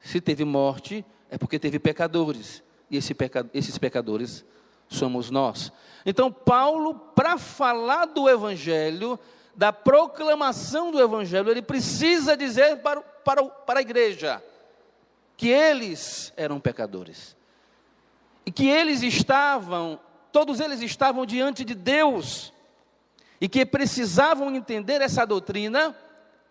Se 0.00 0.20
teve 0.20 0.44
morte, 0.44 1.04
é 1.28 1.36
porque 1.36 1.58
teve 1.58 1.80
pecadores. 1.80 2.62
E 2.88 2.96
esse 2.96 3.12
peca, 3.12 3.50
esses 3.52 3.76
pecadores 3.76 4.44
somos 4.88 5.30
nós. 5.30 5.72
Então, 6.06 6.30
Paulo, 6.30 6.94
para 6.94 7.36
falar 7.36 8.06
do 8.06 8.28
Evangelho, 8.28 9.18
da 9.54 9.72
proclamação 9.72 10.92
do 10.92 11.02
Evangelho, 11.02 11.50
ele 11.50 11.60
precisa 11.60 12.36
dizer 12.36 12.76
para, 12.82 13.00
para, 13.00 13.42
para 13.44 13.80
a 13.80 13.82
igreja 13.82 14.42
que 15.36 15.48
eles 15.48 16.32
eram 16.36 16.60
pecadores. 16.60 17.36
E 18.46 18.52
que 18.52 18.68
eles 18.68 19.02
estavam, 19.02 19.98
todos 20.30 20.60
eles 20.60 20.80
estavam 20.82 21.26
diante 21.26 21.64
de 21.64 21.74
Deus. 21.74 22.52
E 23.40 23.48
que 23.48 23.66
precisavam 23.66 24.54
entender 24.54 25.00
essa 25.02 25.26
doutrina 25.26 25.96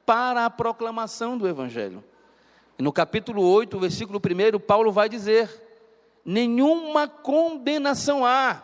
para 0.07 0.45
a 0.45 0.49
proclamação 0.49 1.37
do 1.37 1.45
Evangelho. 1.45 2.01
No 2.79 2.93
capítulo 2.93 3.43
8, 3.43 3.77
versículo 3.77 4.21
1, 4.21 4.57
Paulo 4.57 4.89
vai 4.89 5.09
dizer: 5.09 5.49
Nenhuma 6.23 7.09
condenação 7.09 8.25
há 8.25 8.63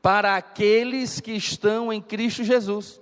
para 0.00 0.36
aqueles 0.36 1.18
que 1.18 1.32
estão 1.32 1.92
em 1.92 2.00
Cristo 2.00 2.44
Jesus. 2.44 3.00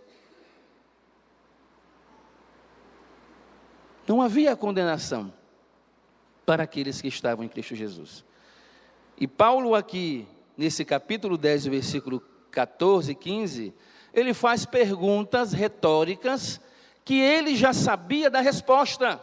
Não 4.08 4.22
havia 4.22 4.56
condenação 4.56 5.30
para 6.46 6.62
aqueles 6.62 7.02
que 7.02 7.08
estavam 7.08 7.44
em 7.44 7.48
Cristo 7.48 7.74
Jesus. 7.74 8.24
E 9.18 9.26
Paulo, 9.28 9.74
aqui, 9.74 10.26
nesse 10.56 10.86
capítulo 10.86 11.36
10, 11.36 11.66
versículo 11.66 12.22
14 12.50 13.12
e 13.12 13.14
15, 13.14 13.74
ele 14.14 14.32
faz 14.32 14.64
perguntas 14.64 15.52
retóricas 15.52 16.62
que 17.06 17.18
ele 17.18 17.56
já 17.56 17.72
sabia 17.72 18.28
da 18.28 18.42
resposta. 18.42 19.18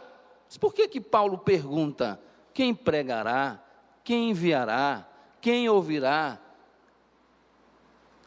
Mas 0.48 0.58
por 0.58 0.74
que 0.74 0.88
que 0.88 1.00
Paulo 1.00 1.38
pergunta: 1.38 2.20
quem 2.52 2.74
pregará? 2.74 3.62
Quem 4.02 4.30
enviará? 4.30 5.06
quem 5.44 5.68
ouvirá? 5.68 6.40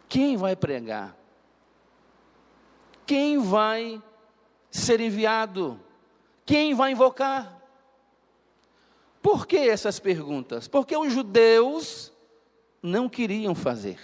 Quem 0.08 0.38
vai 0.38 0.56
pregar? 0.56 1.18
Quem 3.08 3.40
vai 3.40 4.00
ser 4.70 5.02
enviado? 5.02 5.80
Quem 6.46 6.76
vai 6.76 6.92
invocar? 6.92 7.60
Por 9.20 9.48
que 9.48 9.58
essas 9.58 10.00
perguntas? 10.00 10.68
Porque 10.68 10.96
os 10.96 11.12
judeus 11.12 12.14
não 12.84 13.10
queriam 13.10 13.56
fazer. 13.56 14.00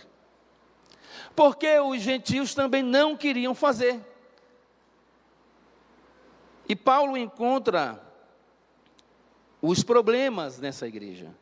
Porque 1.36 1.78
os 1.82 2.02
gentios 2.02 2.56
também 2.56 2.82
não 2.82 3.16
queriam 3.16 3.54
fazer. 3.54 4.02
E 6.68 6.76
Paulo 6.76 7.18
encontra 7.18 8.02
os 9.62 9.84
problemas 9.84 10.60
nessa 10.60 10.88
igreja. 10.88 11.34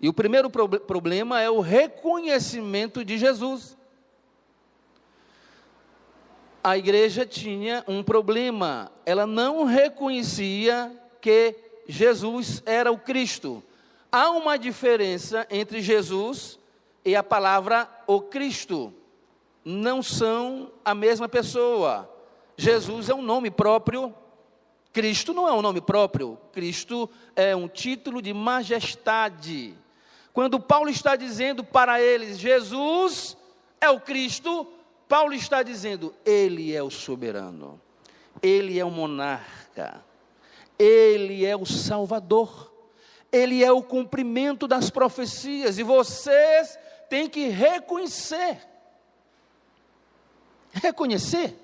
E 0.00 0.08
o 0.08 0.12
primeiro 0.12 0.48
pro 0.48 0.68
problema 0.68 1.40
é 1.40 1.50
o 1.50 1.60
reconhecimento 1.60 3.04
de 3.04 3.18
Jesus. 3.18 3.76
A 6.62 6.76
igreja 6.76 7.24
tinha 7.24 7.84
um 7.86 8.02
problema, 8.02 8.90
ela 9.06 9.26
não 9.26 9.64
reconhecia 9.64 10.92
que 11.20 11.54
Jesus 11.86 12.62
era 12.66 12.90
o 12.90 12.98
Cristo. 12.98 13.62
Há 14.10 14.30
uma 14.30 14.58
diferença 14.58 15.46
entre 15.50 15.80
Jesus 15.80 16.58
e 17.04 17.14
a 17.14 17.22
palavra 17.22 17.88
o 18.06 18.20
Cristo. 18.20 18.92
Não 19.64 20.02
são 20.02 20.72
a 20.84 20.94
mesma 20.94 21.28
pessoa. 21.28 22.10
Jesus 22.56 23.08
é 23.08 23.14
um 23.14 23.22
nome 23.22 23.50
próprio 23.50 24.14
Cristo 24.92 25.32
não 25.32 25.46
é 25.46 25.52
um 25.52 25.62
nome 25.62 25.80
próprio, 25.80 26.36
Cristo 26.52 27.08
é 27.36 27.54
um 27.54 27.68
título 27.68 28.20
de 28.20 28.34
majestade. 28.34 29.74
Quando 30.32 30.58
Paulo 30.58 30.90
está 30.90 31.14
dizendo 31.14 31.62
para 31.62 32.00
eles, 32.00 32.38
Jesus 32.38 33.36
é 33.80 33.88
o 33.88 34.00
Cristo, 34.00 34.66
Paulo 35.08 35.32
está 35.32 35.62
dizendo, 35.62 36.14
Ele 36.24 36.74
é 36.74 36.82
o 36.82 36.90
soberano, 36.90 37.80
Ele 38.42 38.78
é 38.78 38.84
o 38.84 38.90
monarca, 38.90 40.04
Ele 40.78 41.44
é 41.44 41.56
o 41.56 41.64
Salvador, 41.64 42.72
Ele 43.30 43.62
é 43.62 43.70
o 43.70 43.82
cumprimento 43.82 44.66
das 44.66 44.90
profecias, 44.90 45.78
e 45.78 45.84
vocês 45.84 46.76
têm 47.08 47.28
que 47.28 47.48
reconhecer. 47.48 48.58
Reconhecer 50.72 51.59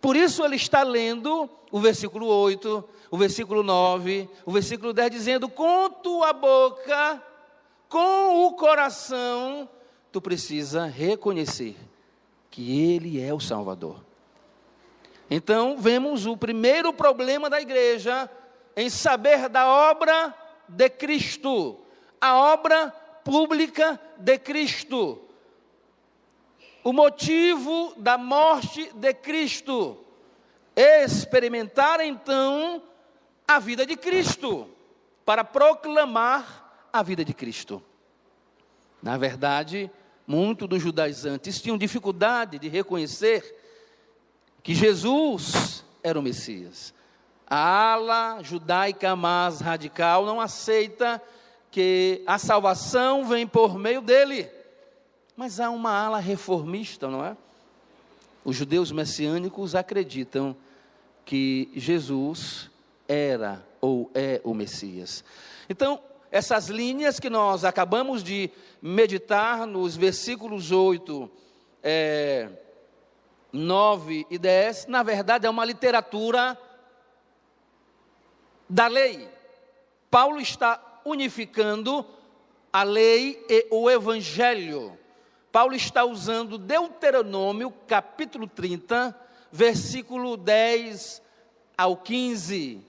por 0.00 0.16
isso 0.16 0.44
ele 0.44 0.56
está 0.56 0.82
lendo 0.82 1.48
o 1.70 1.78
versículo 1.78 2.26
8, 2.26 2.84
o 3.10 3.16
versículo 3.16 3.62
9, 3.62 4.28
o 4.46 4.52
versículo 4.52 4.92
10, 4.92 5.10
dizendo: 5.10 5.48
com 5.48 5.90
tua 5.90 6.32
boca, 6.32 7.22
com 7.88 8.46
o 8.46 8.52
coração, 8.54 9.68
tu 10.10 10.20
precisa 10.20 10.86
reconhecer 10.86 11.76
que 12.50 12.92
Ele 12.92 13.20
é 13.20 13.32
o 13.32 13.40
Salvador. 13.40 14.00
Então, 15.30 15.76
vemos 15.78 16.26
o 16.26 16.36
primeiro 16.36 16.92
problema 16.92 17.48
da 17.48 17.60
igreja 17.60 18.28
em 18.76 18.88
saber 18.90 19.48
da 19.48 19.68
obra 19.68 20.34
de 20.68 20.88
Cristo, 20.88 21.78
a 22.20 22.36
obra 22.36 22.88
pública 23.22 24.00
de 24.18 24.38
Cristo 24.38 25.29
o 26.82 26.92
motivo 26.92 27.94
da 27.96 28.16
morte 28.16 28.90
de 28.94 29.14
Cristo. 29.14 29.98
Experimentar 30.74 32.00
então 32.00 32.82
a 33.46 33.58
vida 33.58 33.84
de 33.84 33.96
Cristo, 33.96 34.68
para 35.24 35.42
proclamar 35.42 36.88
a 36.92 37.02
vida 37.02 37.24
de 37.24 37.34
Cristo. 37.34 37.82
Na 39.02 39.16
verdade, 39.16 39.90
muitos 40.26 40.68
dos 40.68 40.80
judaizantes 40.80 41.60
tinham 41.60 41.76
dificuldade 41.76 42.58
de 42.58 42.68
reconhecer 42.68 43.56
que 44.62 44.74
Jesus 44.74 45.84
era 46.02 46.18
o 46.18 46.22
Messias. 46.22 46.94
A 47.46 47.92
ala 47.92 48.42
judaica 48.42 49.16
mais 49.16 49.60
radical 49.60 50.24
não 50.24 50.40
aceita 50.40 51.20
que 51.70 52.22
a 52.26 52.38
salvação 52.38 53.24
vem 53.26 53.46
por 53.46 53.76
meio 53.76 54.00
dele. 54.00 54.48
Mas 55.40 55.58
há 55.58 55.70
uma 55.70 55.90
ala 55.90 56.18
reformista, 56.18 57.08
não 57.08 57.24
é? 57.24 57.34
Os 58.44 58.54
judeus 58.54 58.92
messiânicos 58.92 59.74
acreditam 59.74 60.54
que 61.24 61.72
Jesus 61.74 62.68
era 63.08 63.66
ou 63.80 64.10
é 64.14 64.42
o 64.44 64.52
Messias. 64.52 65.24
Então, 65.66 65.98
essas 66.30 66.68
linhas 66.68 67.18
que 67.18 67.30
nós 67.30 67.64
acabamos 67.64 68.22
de 68.22 68.50
meditar 68.82 69.66
nos 69.66 69.96
versículos 69.96 70.72
8, 70.72 71.30
é, 71.82 72.50
9 73.50 74.26
e 74.28 74.36
10, 74.36 74.88
na 74.88 75.02
verdade 75.02 75.46
é 75.46 75.50
uma 75.50 75.64
literatura 75.64 76.54
da 78.68 78.88
lei. 78.88 79.26
Paulo 80.10 80.38
está 80.38 81.00
unificando 81.02 82.04
a 82.70 82.82
lei 82.82 83.42
e 83.48 83.68
o 83.70 83.90
evangelho. 83.90 85.00
Paulo 85.52 85.74
está 85.74 86.04
usando 86.04 86.56
Deuteronômio, 86.56 87.72
capítulo 87.86 88.46
30, 88.46 89.18
versículo 89.50 90.36
10 90.36 91.20
ao 91.76 91.96
15, 91.96 92.80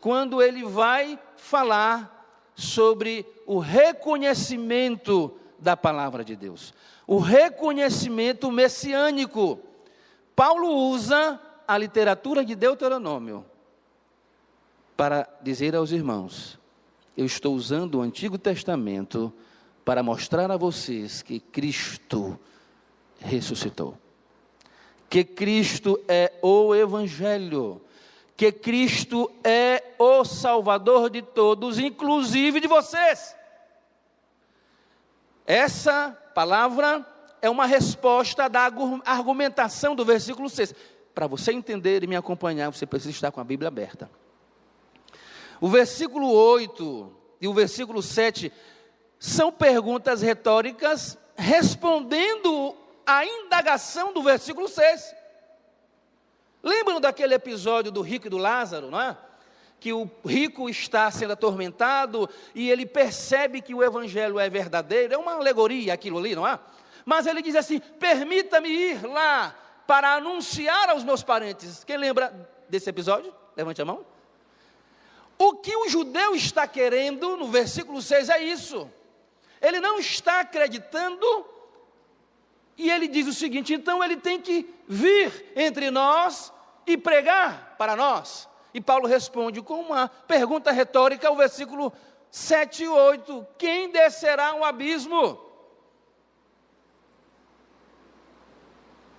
quando 0.00 0.40
ele 0.40 0.64
vai 0.64 1.18
falar 1.36 2.26
sobre 2.54 3.26
o 3.46 3.58
reconhecimento 3.58 5.36
da 5.58 5.76
palavra 5.76 6.24
de 6.24 6.34
Deus, 6.34 6.72
o 7.06 7.18
reconhecimento 7.18 8.50
messiânico. 8.50 9.60
Paulo 10.34 10.68
usa 10.68 11.38
a 11.68 11.76
literatura 11.76 12.44
de 12.44 12.54
Deuteronômio 12.54 13.44
para 14.96 15.28
dizer 15.42 15.74
aos 15.74 15.92
irmãos: 15.92 16.58
eu 17.16 17.26
estou 17.26 17.54
usando 17.54 17.96
o 17.96 18.02
Antigo 18.02 18.38
Testamento 18.38 19.32
para 19.84 20.02
mostrar 20.02 20.50
a 20.50 20.56
vocês 20.56 21.22
que 21.22 21.40
Cristo 21.40 22.38
ressuscitou. 23.18 23.96
Que 25.08 25.24
Cristo 25.24 26.00
é 26.08 26.32
o 26.40 26.74
Evangelho. 26.74 27.80
Que 28.36 28.50
Cristo 28.50 29.30
é 29.44 29.82
o 29.98 30.24
Salvador 30.24 31.10
de 31.10 31.22
todos, 31.22 31.78
inclusive 31.78 32.60
de 32.60 32.66
vocês. 32.66 33.36
Essa 35.46 36.16
palavra 36.34 37.06
é 37.40 37.50
uma 37.50 37.66
resposta 37.66 38.48
da 38.48 38.70
argumentação 39.04 39.94
do 39.94 40.04
versículo 40.04 40.48
6. 40.48 40.74
Para 41.14 41.26
você 41.26 41.52
entender 41.52 42.02
e 42.02 42.06
me 42.06 42.16
acompanhar, 42.16 42.70
você 42.70 42.86
precisa 42.86 43.10
estar 43.10 43.30
com 43.30 43.40
a 43.40 43.44
Bíblia 43.44 43.68
aberta. 43.68 44.10
O 45.60 45.68
versículo 45.68 46.32
8 46.32 47.12
e 47.40 47.48
o 47.48 47.52
versículo 47.52 48.02
7 48.02 48.50
são 49.22 49.52
perguntas 49.52 50.20
retóricas 50.20 51.16
respondendo 51.36 52.76
à 53.06 53.24
indagação 53.24 54.12
do 54.12 54.20
versículo 54.20 54.66
6. 54.66 55.14
Lembram 56.60 57.00
daquele 57.00 57.32
episódio 57.32 57.92
do 57.92 58.00
rico 58.00 58.26
e 58.26 58.30
do 58.30 58.36
Lázaro, 58.36 58.90
não 58.90 59.00
é? 59.00 59.16
Que 59.78 59.92
o 59.92 60.10
rico 60.26 60.68
está 60.68 61.08
sendo 61.12 61.34
atormentado 61.34 62.28
e 62.52 62.68
ele 62.68 62.84
percebe 62.84 63.62
que 63.62 63.72
o 63.72 63.80
evangelho 63.80 64.40
é 64.40 64.50
verdadeiro, 64.50 65.14
é 65.14 65.16
uma 65.16 65.34
alegoria 65.34 65.94
aquilo 65.94 66.18
ali, 66.18 66.34
não 66.34 66.46
é? 66.46 66.58
Mas 67.04 67.24
ele 67.24 67.42
diz 67.42 67.54
assim: 67.54 67.78
permita-me 67.78 68.68
ir 68.68 69.06
lá 69.06 69.54
para 69.86 70.14
anunciar 70.14 70.90
aos 70.90 71.04
meus 71.04 71.22
parentes. 71.22 71.84
Quem 71.84 71.96
lembra 71.96 72.34
desse 72.68 72.90
episódio? 72.90 73.32
Levante 73.56 73.80
a 73.80 73.84
mão. 73.84 74.04
O 75.38 75.54
que 75.54 75.76
o 75.76 75.88
judeu 75.88 76.34
está 76.34 76.66
querendo 76.66 77.36
no 77.36 77.46
versículo 77.46 78.02
6 78.02 78.28
é 78.28 78.42
isso 78.42 78.90
ele 79.62 79.80
não 79.80 79.98
está 79.98 80.40
acreditando, 80.40 81.46
e 82.76 82.90
ele 82.90 83.06
diz 83.06 83.26
o 83.28 83.32
seguinte: 83.32 83.72
então 83.72 84.02
ele 84.02 84.16
tem 84.16 84.40
que 84.40 84.68
vir 84.88 85.52
entre 85.54 85.90
nós 85.90 86.52
e 86.86 86.98
pregar 86.98 87.76
para 87.78 87.94
nós. 87.94 88.48
E 88.74 88.80
Paulo 88.80 89.06
responde 89.06 89.62
com 89.62 89.80
uma 89.80 90.08
pergunta 90.08 90.72
retórica, 90.72 91.30
o 91.30 91.36
versículo 91.36 91.92
7 92.30 92.84
e 92.84 92.88
8: 92.88 93.46
Quem 93.56 93.90
descerá 93.90 94.48
ao 94.48 94.64
abismo? 94.64 95.38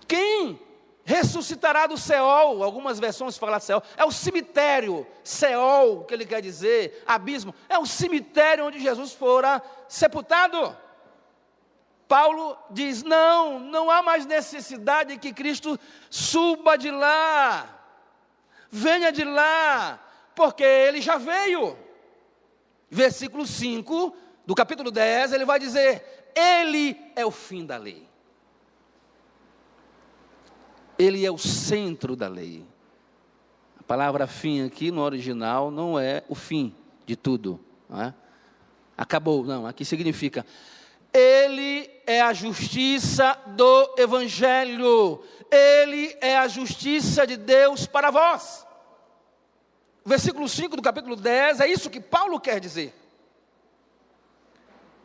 Quem 0.07 0.59
ressuscitará 1.03 1.85
do 1.85 1.97
Seol, 1.97 2.63
algumas 2.63 2.99
versões 2.99 3.37
falam 3.37 3.59
Seol, 3.59 3.83
é 3.97 4.05
o 4.05 4.11
cemitério, 4.11 5.05
Seol, 5.23 6.05
que 6.05 6.13
ele 6.13 6.25
quer 6.25 6.41
dizer, 6.41 7.03
abismo, 7.05 7.53
é 7.67 7.77
o 7.77 7.85
cemitério 7.85 8.65
onde 8.65 8.79
Jesus 8.79 9.11
fora 9.13 9.61
sepultado. 9.87 10.75
Paulo 12.07 12.57
diz: 12.69 13.03
não, 13.03 13.59
não 13.59 13.89
há 13.89 14.01
mais 14.01 14.25
necessidade 14.25 15.17
que 15.17 15.33
Cristo 15.33 15.79
suba 16.09 16.77
de 16.77 16.91
lá, 16.91 17.67
venha 18.69 19.11
de 19.11 19.23
lá, 19.23 19.99
porque 20.35 20.63
ele 20.63 21.01
já 21.01 21.17
veio. 21.17 21.77
Versículo 22.89 23.47
5 23.47 24.15
do 24.45 24.53
capítulo 24.53 24.91
10, 24.91 25.33
ele 25.33 25.45
vai 25.45 25.59
dizer: 25.59 26.31
Ele 26.35 26.95
é 27.15 27.25
o 27.25 27.31
fim 27.31 27.65
da 27.65 27.77
lei. 27.77 28.12
Ele 30.97 31.25
é 31.25 31.31
o 31.31 31.37
centro 31.37 32.15
da 32.15 32.27
lei. 32.27 32.65
A 33.79 33.83
palavra 33.83 34.27
fim 34.27 34.65
aqui 34.65 34.91
no 34.91 35.01
original 35.01 35.69
não 35.71 35.99
é 35.99 36.23
o 36.29 36.35
fim 36.35 36.73
de 37.05 37.15
tudo. 37.15 37.59
Não 37.89 38.01
é? 38.01 38.13
Acabou, 38.97 39.43
não. 39.43 39.65
Aqui 39.65 39.83
significa 39.83 40.45
ele 41.13 41.89
é 42.07 42.21
a 42.21 42.33
justiça 42.33 43.37
do 43.47 43.93
Evangelho. 43.97 45.23
Ele 45.51 46.17
é 46.19 46.35
a 46.35 46.47
justiça 46.47 47.27
de 47.27 47.37
Deus 47.37 47.85
para 47.85 48.09
vós. 48.09 48.65
Versículo 50.03 50.49
5 50.49 50.75
do 50.75 50.81
capítulo 50.81 51.15
10, 51.15 51.59
é 51.59 51.67
isso 51.67 51.89
que 51.89 52.01
Paulo 52.01 52.39
quer 52.39 52.59
dizer. 52.59 52.93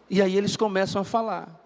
E 0.08 0.22
aí 0.22 0.34
eles 0.34 0.56
começam 0.56 1.02
a 1.02 1.04
falar. 1.04 1.60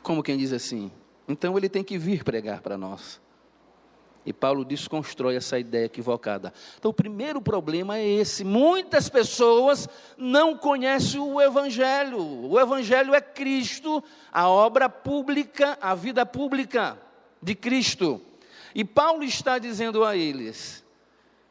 Como 0.00 0.22
quem 0.22 0.38
diz 0.38 0.52
assim: 0.52 0.92
então 1.32 1.56
ele 1.56 1.68
tem 1.68 1.82
que 1.82 1.98
vir 1.98 2.22
pregar 2.22 2.60
para 2.60 2.76
nós. 2.76 3.20
E 4.24 4.32
Paulo 4.32 4.64
desconstrói 4.64 5.34
essa 5.34 5.58
ideia 5.58 5.86
equivocada. 5.86 6.52
Então, 6.78 6.92
o 6.92 6.94
primeiro 6.94 7.42
problema 7.42 7.98
é 7.98 8.06
esse: 8.06 8.44
muitas 8.44 9.08
pessoas 9.08 9.88
não 10.16 10.56
conhecem 10.56 11.20
o 11.20 11.40
Evangelho. 11.40 12.48
O 12.48 12.60
Evangelho 12.60 13.14
é 13.14 13.20
Cristo, 13.20 14.02
a 14.32 14.48
obra 14.48 14.88
pública, 14.88 15.76
a 15.80 15.94
vida 15.94 16.24
pública 16.24 17.00
de 17.42 17.56
Cristo. 17.56 18.20
E 18.74 18.84
Paulo 18.84 19.24
está 19.24 19.58
dizendo 19.58 20.04
a 20.04 20.16
eles: 20.16 20.84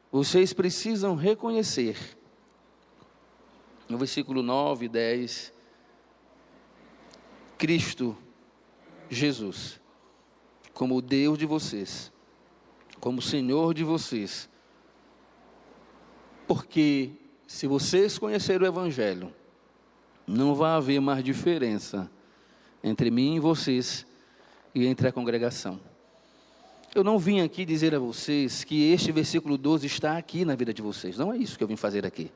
vocês 0.10 0.54
precisam 0.54 1.16
reconhecer, 1.16 1.98
no 3.90 3.98
versículo 3.98 4.42
9 4.42 4.86
e 4.86 4.90
10, 4.90 5.54
Cristo, 7.58 8.18
Jesus, 9.12 9.80
como 10.74 10.96
o 10.96 11.02
Deus 11.02 11.38
de 11.38 11.46
vocês 11.46 12.12
como 13.02 13.20
Senhor 13.20 13.74
de 13.74 13.84
vocês. 13.84 14.48
Porque 16.48 17.10
se 17.48 17.66
vocês 17.66 18.18
conhecerem 18.18 18.68
o 18.68 18.72
Evangelho, 18.72 19.34
não 20.28 20.54
vai 20.54 20.72
haver 20.72 21.02
mais 21.02 21.24
diferença 21.24 22.10
entre 22.84 23.10
mim 23.10 23.36
e 23.36 23.40
vocês 23.40 24.06
e 24.74 24.86
entre 24.86 25.08
a 25.08 25.12
congregação. 25.12 25.80
Eu 26.94 27.04
não 27.04 27.18
vim 27.18 27.42
aqui 27.42 27.66
dizer 27.66 27.96
a 27.96 28.00
vocês 28.00 28.64
que 28.64 28.92
este 28.92 29.12
versículo 29.12 29.58
12 29.58 29.88
está 29.88 30.18
aqui 30.18 30.46
na 30.46 30.56
vida 30.56 30.74
de 30.74 30.82
vocês. 30.82 31.18
Não 31.18 31.34
é 31.34 31.38
isso 31.38 31.58
que 31.58 31.64
eu 31.64 31.68
vim 31.68 31.76
fazer 31.76 32.06
aqui. 32.06 32.32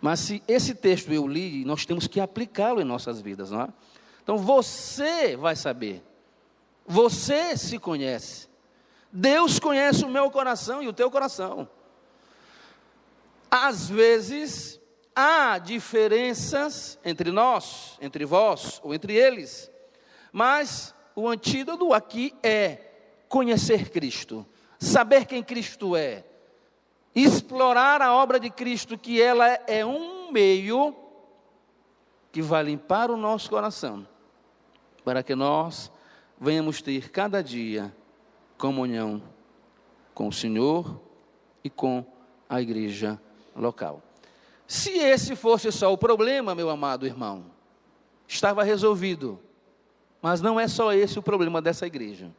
Mas 0.00 0.20
se 0.20 0.42
esse 0.48 0.74
texto 0.74 1.12
eu 1.12 1.28
li, 1.28 1.64
nós 1.64 1.84
temos 1.86 2.06
que 2.06 2.20
aplicá-lo 2.20 2.80
em 2.80 2.84
nossas 2.84 3.20
vidas, 3.20 3.50
não 3.50 3.62
é? 3.62 3.68
Então 4.30 4.38
você 4.38 5.34
vai 5.34 5.56
saber. 5.56 6.04
Você 6.86 7.56
se 7.56 7.80
conhece. 7.80 8.48
Deus 9.10 9.58
conhece 9.58 10.04
o 10.04 10.08
meu 10.08 10.30
coração 10.30 10.80
e 10.80 10.86
o 10.86 10.92
teu 10.92 11.10
coração. 11.10 11.68
Às 13.50 13.88
vezes, 13.88 14.80
há 15.16 15.58
diferenças 15.58 16.96
entre 17.04 17.32
nós, 17.32 17.98
entre 18.00 18.24
vós 18.24 18.80
ou 18.84 18.94
entre 18.94 19.16
eles, 19.16 19.68
mas 20.30 20.94
o 21.16 21.26
antídoto 21.26 21.92
aqui 21.92 22.32
é 22.40 22.78
conhecer 23.28 23.90
Cristo, 23.90 24.46
saber 24.78 25.24
quem 25.24 25.42
Cristo 25.42 25.96
é, 25.96 26.22
explorar 27.16 28.00
a 28.00 28.14
obra 28.14 28.38
de 28.38 28.48
Cristo, 28.48 28.96
que 28.96 29.20
ela 29.20 29.48
é 29.66 29.84
um 29.84 30.30
meio 30.30 30.94
que 32.30 32.40
vai 32.40 32.62
limpar 32.62 33.10
o 33.10 33.16
nosso 33.16 33.50
coração, 33.50 34.06
para 35.04 35.22
que 35.22 35.34
nós 35.34 35.90
venhamos 36.40 36.80
ter 36.82 37.10
cada 37.10 37.42
dia 37.42 37.94
comunhão 38.56 39.22
com 40.14 40.28
o 40.28 40.32
Senhor 40.32 41.00
e 41.62 41.70
com 41.70 42.04
a 42.48 42.60
igreja 42.60 43.20
local. 43.54 44.02
Se 44.66 44.90
esse 44.90 45.34
fosse 45.34 45.72
só 45.72 45.92
o 45.92 45.98
problema, 45.98 46.54
meu 46.54 46.70
amado 46.70 47.06
irmão, 47.06 47.46
estava 48.28 48.62
resolvido. 48.62 49.40
Mas 50.22 50.40
não 50.40 50.60
é 50.60 50.68
só 50.68 50.92
esse 50.92 51.18
o 51.18 51.22
problema 51.22 51.60
dessa 51.60 51.86
igreja. 51.86 52.30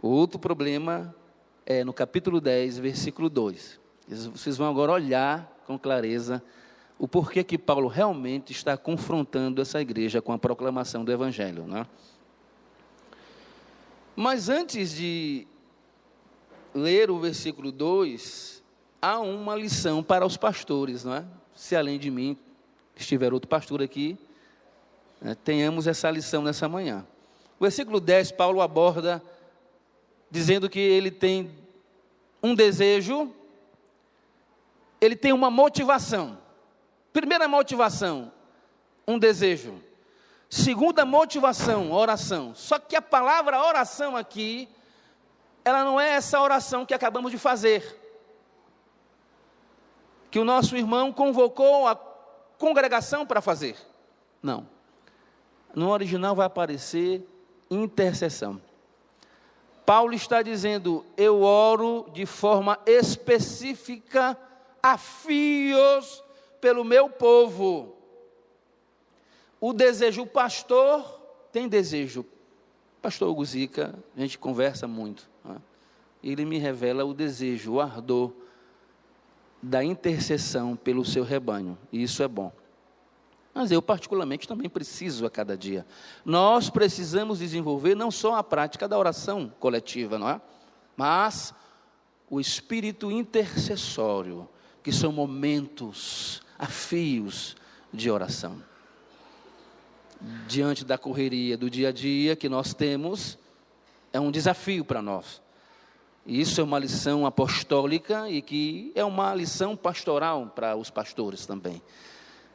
O 0.00 0.08
outro 0.08 0.38
problema 0.38 1.14
é 1.64 1.84
no 1.84 1.92
capítulo 1.92 2.40
10, 2.40 2.78
versículo 2.78 3.30
2. 3.30 3.80
Vocês 4.08 4.56
vão 4.56 4.68
agora 4.68 4.92
olhar 4.92 5.62
com 5.66 5.78
clareza 5.78 6.42
o 7.02 7.08
porquê 7.08 7.42
que 7.42 7.58
Paulo 7.58 7.88
realmente 7.88 8.52
está 8.52 8.76
confrontando 8.76 9.60
essa 9.60 9.80
igreja 9.80 10.22
com 10.22 10.32
a 10.32 10.38
proclamação 10.38 11.04
do 11.04 11.10
evangelho, 11.10 11.66
né? 11.66 11.84
Mas 14.14 14.48
antes 14.48 14.94
de 14.94 15.44
ler 16.72 17.10
o 17.10 17.18
versículo 17.18 17.72
2, 17.72 18.62
há 19.02 19.18
uma 19.18 19.56
lição 19.56 20.00
para 20.00 20.24
os 20.24 20.36
pastores, 20.36 21.02
não 21.02 21.12
é? 21.12 21.24
Se 21.56 21.74
além 21.74 21.98
de 21.98 22.08
mim 22.08 22.38
estiver 22.94 23.32
outro 23.32 23.48
pastor 23.48 23.82
aqui, 23.82 24.16
né, 25.20 25.36
tenhamos 25.42 25.88
essa 25.88 26.08
lição 26.08 26.40
nessa 26.40 26.68
manhã. 26.68 27.04
O 27.58 27.64
versículo 27.64 27.98
10, 27.98 28.30
Paulo 28.30 28.60
aborda 28.60 29.20
dizendo 30.30 30.70
que 30.70 30.78
ele 30.78 31.10
tem 31.10 31.50
um 32.40 32.54
desejo, 32.54 33.34
ele 35.00 35.16
tem 35.16 35.32
uma 35.32 35.50
motivação. 35.50 36.40
Primeira 37.12 37.46
motivação, 37.46 38.32
um 39.06 39.18
desejo. 39.18 39.82
Segunda 40.48 41.04
motivação, 41.04 41.92
oração. 41.92 42.54
Só 42.54 42.78
que 42.78 42.96
a 42.96 43.02
palavra 43.02 43.62
oração 43.62 44.16
aqui, 44.16 44.68
ela 45.64 45.84
não 45.84 46.00
é 46.00 46.10
essa 46.10 46.40
oração 46.40 46.86
que 46.86 46.94
acabamos 46.94 47.30
de 47.30 47.38
fazer. 47.38 47.98
Que 50.30 50.38
o 50.38 50.44
nosso 50.44 50.76
irmão 50.76 51.12
convocou 51.12 51.86
a 51.86 51.94
congregação 52.58 53.26
para 53.26 53.40
fazer. 53.40 53.76
Não. 54.42 54.66
No 55.74 55.90
original 55.90 56.34
vai 56.34 56.46
aparecer 56.46 57.26
intercessão. 57.70 58.60
Paulo 59.84 60.14
está 60.14 60.42
dizendo: 60.42 61.04
Eu 61.16 61.42
oro 61.42 62.08
de 62.12 62.24
forma 62.24 62.78
específica 62.86 64.38
a 64.82 64.96
fios 64.96 66.22
pelo 66.62 66.82
meu 66.82 67.10
povo 67.10 67.96
o 69.62 69.72
desejo, 69.72 70.22
o 70.22 70.26
pastor 70.26 71.20
tem 71.52 71.68
desejo. 71.68 72.26
Pastor 73.00 73.32
Guzica, 73.32 73.94
a 74.16 74.20
gente 74.20 74.36
conversa 74.36 74.88
muito. 74.88 75.30
Né? 75.44 75.56
Ele 76.20 76.44
me 76.44 76.58
revela 76.58 77.04
o 77.04 77.14
desejo, 77.14 77.74
o 77.74 77.80
ardor 77.80 78.32
da 79.62 79.84
intercessão 79.84 80.74
pelo 80.74 81.04
seu 81.04 81.22
rebanho. 81.22 81.78
E 81.92 82.02
isso 82.02 82.24
é 82.24 82.26
bom. 82.26 82.50
Mas 83.54 83.70
eu, 83.70 83.80
particularmente, 83.80 84.48
também 84.48 84.68
preciso 84.68 85.24
a 85.26 85.30
cada 85.30 85.56
dia. 85.56 85.86
Nós 86.24 86.68
precisamos 86.68 87.38
desenvolver 87.38 87.94
não 87.94 88.10
só 88.10 88.34
a 88.34 88.42
prática 88.42 88.88
da 88.88 88.98
oração 88.98 89.52
coletiva, 89.60 90.18
não 90.18 90.28
é? 90.28 90.40
Mas 90.96 91.54
o 92.28 92.40
espírito 92.40 93.12
intercessório, 93.12 94.48
que 94.82 94.90
são 94.90 95.12
momentos, 95.12 96.41
afios 96.62 97.56
de 97.92 98.10
oração 98.10 98.62
diante 100.46 100.84
da 100.84 100.96
correria 100.96 101.56
do 101.56 101.68
dia 101.68 101.88
a 101.88 101.92
dia 101.92 102.36
que 102.36 102.48
nós 102.48 102.72
temos, 102.72 103.38
é 104.12 104.20
um 104.20 104.30
desafio 104.30 104.84
para 104.84 105.02
nós. 105.02 105.42
Isso 106.24 106.60
é 106.60 106.64
uma 106.64 106.78
lição 106.78 107.26
apostólica 107.26 108.28
e 108.30 108.40
que 108.40 108.92
é 108.94 109.04
uma 109.04 109.34
lição 109.34 109.76
pastoral 109.76 110.46
para 110.54 110.76
os 110.76 110.90
pastores 110.90 111.46
também. 111.46 111.82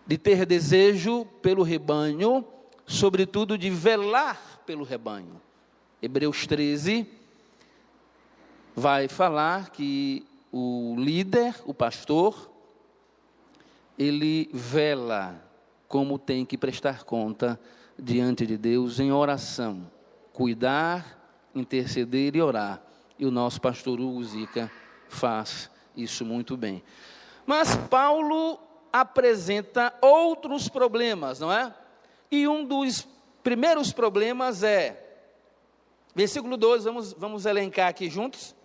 De 0.06 0.17
ter 0.17 0.46
desejo 0.46 1.26
pelo 1.41 1.63
rebanho, 1.63 2.46
sobretudo 2.86 3.58
de 3.58 3.70
velar 3.70 4.62
pelo 4.65 4.86
rebanho. 4.86 5.41
Hebreus 6.02 6.48
13 6.48 7.06
vai 8.74 9.10
falar 9.10 9.72
que 9.72 10.26
o 10.52 10.96
líder, 10.98 11.56
o 11.65 11.74
pastor, 11.74 12.50
ele 13.97 14.49
vela 14.53 15.41
como 15.88 16.19
tem 16.19 16.45
que 16.45 16.57
prestar 16.57 17.03
conta 17.03 17.60
diante 17.97 18.45
de 18.45 18.57
Deus 18.57 18.99
em 18.99 19.12
oração, 19.12 19.89
cuidar, 20.33 21.49
interceder 21.55 22.36
e 22.36 22.41
orar. 22.41 22.81
E 23.17 23.25
o 23.25 23.31
nosso 23.31 23.60
pastor 23.60 23.99
Hugo 23.99 24.23
Zica 24.23 24.71
faz 25.10 25.71
isso 25.95 26.23
muito 26.23 26.55
bem. 26.55 26.83
Mas 27.45 27.75
Paulo 27.75 28.60
apresenta 28.91 29.93
outros 30.01 30.69
problemas, 30.69 31.39
não 31.39 31.51
é? 31.51 31.73
E 32.29 32.47
um 32.47 32.63
dos 32.63 33.07
primeiros 33.41 33.91
problemas 33.91 34.62
é, 34.62 35.07
versículo 36.13 36.57
12, 36.57 36.83
vamos, 36.83 37.13
vamos 37.13 37.45
elencar 37.45 37.88
aqui 37.88 38.10
juntos. 38.10 38.55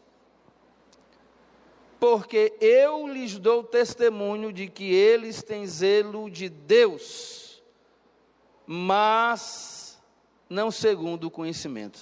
Porque 2.02 2.52
eu 2.60 3.06
lhes 3.06 3.38
dou 3.38 3.62
testemunho 3.62 4.52
de 4.52 4.66
que 4.66 4.92
eles 4.92 5.40
têm 5.40 5.64
zelo 5.64 6.28
de 6.28 6.48
Deus, 6.48 7.62
mas 8.66 10.02
não 10.50 10.72
segundo 10.72 11.28
o 11.28 11.30
conhecimento. 11.30 12.00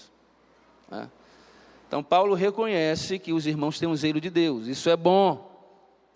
É. 0.91 1.07
Então, 1.87 2.03
Paulo 2.03 2.33
reconhece 2.33 3.19
que 3.19 3.35
os 3.35 3.47
irmãos 3.47 3.79
têm 3.79 3.87
um 3.87 3.95
zelo 3.95 4.23
de 4.23 4.31
Deus, 4.31 4.69
isso 4.69 4.89
é 4.89 4.97
bom. 4.97 5.69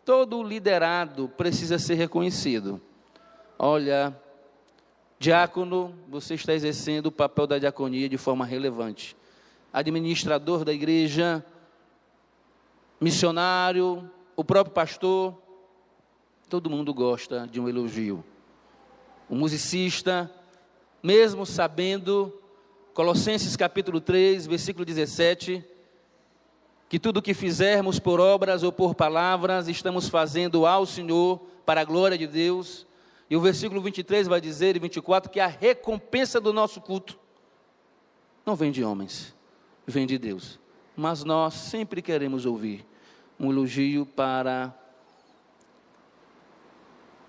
Todo 0.03 0.42
liderado 0.42 1.29
precisa 1.37 1.79
ser 1.79 1.97
reconhecido. 1.97 2.81
Olha, 3.59 4.18
diácono, 5.18 5.94
você 6.09 6.33
está 6.33 6.55
exercendo 6.55 7.09
o 7.09 7.12
papel 7.12 7.47
da 7.47 7.59
diaconia 7.59 8.09
de 8.09 8.16
forma 8.16 8.47
relevante. 8.47 9.14
Administrador 9.70 10.64
da 10.64 10.73
igreja, 10.73 11.44
missionário, 13.00 14.11
o 14.37 14.44
próprio 14.44 14.74
pastor, 14.74 15.35
todo 16.48 16.70
mundo 16.70 16.92
gosta 16.92 17.46
de 17.46 17.61
um 17.61 17.68
elogio. 17.68 18.24
O 19.28 19.35
musicista, 19.35 20.30
mesmo 21.02 21.44
sabendo, 21.44 22.33
Colossenses 22.92 23.57
capítulo 23.57 24.00
3, 24.00 24.46
versículo 24.46 24.85
17, 24.85 25.64
que 26.88 26.98
tudo 26.98 27.22
que 27.22 27.35
fizermos 27.35 27.98
por 27.98 28.20
obras 28.20 28.62
ou 28.62 28.70
por 28.70 28.94
palavras, 28.94 29.68
estamos 29.68 30.09
fazendo 30.09 30.66
ao 30.66 30.87
Senhor, 30.87 31.40
para 31.66 31.80
a 31.80 31.85
glória 31.85 32.16
de 32.16 32.26
Deus. 32.26 32.87
E 33.28 33.37
o 33.37 33.40
versículo 33.40 33.80
23 33.80 34.28
vai 34.28 34.40
dizer, 34.40 34.76
e 34.76 34.78
24, 34.78 35.30
que 35.30 35.40
a 35.40 35.46
recompensa 35.46 36.40
do 36.40 36.52
nosso 36.52 36.80
culto 36.80 37.18
não 38.44 38.54
vem 38.54 38.70
de 38.70 38.85
homens, 38.85 39.35
vem 39.87 40.07
de 40.07 40.18
Deus. 40.18 40.61
Mas 40.96 41.24
nós 41.24 41.54
sempre 41.54 42.00
queremos 42.00 42.46
ouvir 42.46 42.87
um 43.38 43.50
elogio 43.50 44.07
para 44.07 44.72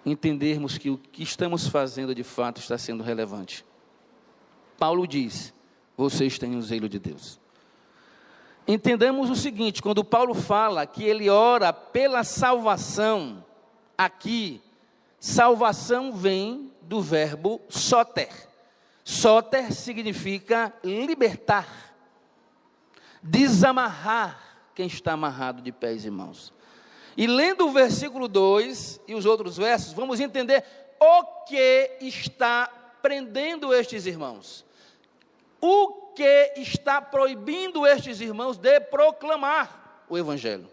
entendermos 0.06 0.78
que 0.78 0.90
o 0.90 0.98
que 0.98 1.24
estamos 1.24 1.68
fazendo 1.68 2.14
de 2.14 2.24
fato 2.24 2.60
está 2.60 2.78
sendo 2.78 3.04
relevante. 3.04 3.66
Paulo 4.78 5.08
diz: 5.08 5.54
vocês 5.98 6.38
têm 6.38 6.56
o 6.56 6.62
zelo 6.62 6.88
de 6.88 7.00
Deus. 7.00 7.40
Entendamos 8.68 9.30
o 9.30 9.36
seguinte: 9.36 9.82
quando 9.82 10.04
Paulo 10.04 10.34
fala 10.34 10.86
que 10.86 11.04
ele 11.04 11.30
ora 11.30 11.74
pela 11.74 12.24
salvação, 12.24 13.44
aqui, 13.98 14.62
salvação 15.20 16.14
vem 16.14 16.72
do 16.82 17.02
verbo 17.02 17.62
soter. 17.70 18.30
Soter 19.04 19.72
significa 19.72 20.74
libertar, 20.84 21.95
desamarrar 23.26 24.40
quem 24.76 24.86
está 24.86 25.14
amarrado 25.14 25.62
de 25.62 25.72
pés 25.72 26.06
e 26.06 26.12
mãos. 26.12 26.54
E 27.18 27.26
lendo 27.26 27.68
o 27.68 27.72
versículo 27.72 28.28
2 28.28 29.02
e 29.08 29.16
os 29.16 29.26
outros 29.26 29.58
versos, 29.58 29.94
vamos 29.94 30.20
entender 30.20 30.64
o 31.00 31.24
que 31.46 31.98
está 32.02 32.68
prendendo 33.02 33.74
estes 33.74 34.06
irmãos. 34.06 34.66
O 35.60 36.12
que 36.14 36.54
está 36.58 37.02
proibindo 37.02 37.86
estes 37.88 38.22
irmãos 38.22 38.58
de 38.58 38.80
proclamar 38.80 40.04
o 40.08 40.18
Evangelho? 40.18 40.70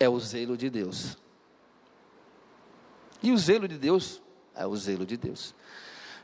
É 0.00 0.08
o 0.08 0.18
zelo 0.18 0.56
de 0.56 0.68
Deus. 0.68 1.16
E 3.22 3.30
o 3.30 3.38
zelo 3.38 3.68
de 3.68 3.78
Deus 3.78 4.20
é 4.54 4.66
o 4.66 4.76
zelo 4.76 5.06
de 5.06 5.16
Deus. 5.16 5.54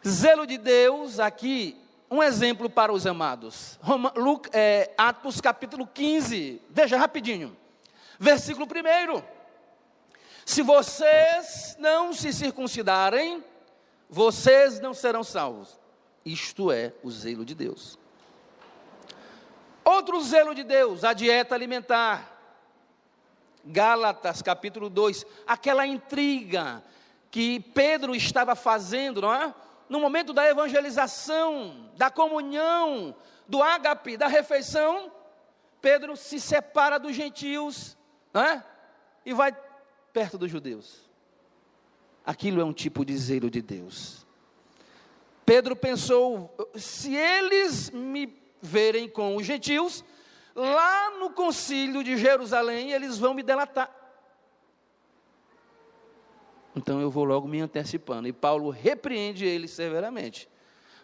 Zelo 0.07 0.46
de 0.46 0.59
Deus, 0.59 1.20
aqui, 1.20 1.81
um 2.12 2.22
exemplo 2.22 2.68
para 2.68 2.92
os 2.92 3.07
amados. 3.07 3.79
Roma, 3.81 4.12
Luke, 4.14 4.51
é, 4.53 4.92
Atos 4.98 5.40
capítulo 5.40 5.87
15, 5.87 6.61
veja 6.68 6.98
rapidinho. 6.98 7.57
Versículo 8.18 8.66
1. 8.66 9.22
Se 10.44 10.61
vocês 10.61 11.75
não 11.79 12.12
se 12.12 12.31
circuncidarem, 12.31 13.42
vocês 14.11 14.79
não 14.79 14.92
serão 14.92 15.25
salvos. 15.25 15.81
Isto 16.22 16.70
é 16.70 16.92
o 17.03 17.11
zelo 17.11 17.46
de 17.46 17.55
Deus. 17.55 17.98
Outro 19.83 20.20
zelo 20.20 20.55
de 20.55 20.64
Deus, 20.64 21.05
a 21.05 21.14
dieta 21.14 21.55
alimentar. 21.55 22.31
Gálatas 23.64 24.42
capítulo 24.42 24.90
2, 24.90 25.25
aquela 25.46 25.87
intriga 25.87 26.85
que 27.31 27.59
Pedro 27.59 28.14
estava 28.14 28.55
fazendo, 28.55 29.22
não 29.22 29.33
é? 29.33 29.55
No 29.92 30.00
momento 30.00 30.33
da 30.33 30.48
evangelização, 30.48 31.90
da 31.98 32.11
comunhão, 32.11 33.14
do 33.46 33.62
ágape, 33.62 34.16
da 34.16 34.26
refeição, 34.26 35.12
Pedro 35.83 36.16
se 36.16 36.40
separa 36.40 36.98
dos 36.98 37.14
gentios, 37.14 37.94
não 38.33 38.40
é? 38.40 38.64
E 39.22 39.35
vai 39.35 39.55
perto 40.11 40.38
dos 40.38 40.50
judeus. 40.50 41.11
Aquilo 42.24 42.59
é 42.59 42.64
um 42.64 42.72
tipo 42.72 43.05
de 43.05 43.14
zelo 43.18 43.50
de 43.50 43.61
Deus. 43.61 44.26
Pedro 45.44 45.76
pensou: 45.76 46.50
se 46.74 47.14
eles 47.14 47.90
me 47.90 48.35
verem 48.62 49.07
com 49.07 49.37
os 49.37 49.44
gentios, 49.44 50.02
lá 50.55 51.18
no 51.18 51.33
concílio 51.33 52.02
de 52.02 52.16
Jerusalém 52.16 52.92
eles 52.92 53.18
vão 53.18 53.35
me 53.35 53.42
delatar. 53.42 53.94
Então 56.74 57.00
eu 57.00 57.11
vou 57.11 57.24
logo 57.24 57.46
me 57.46 57.61
antecipando. 57.61 58.26
E 58.26 58.32
Paulo 58.32 58.70
repreende 58.70 59.44
ele 59.44 59.68
severamente. 59.68 60.48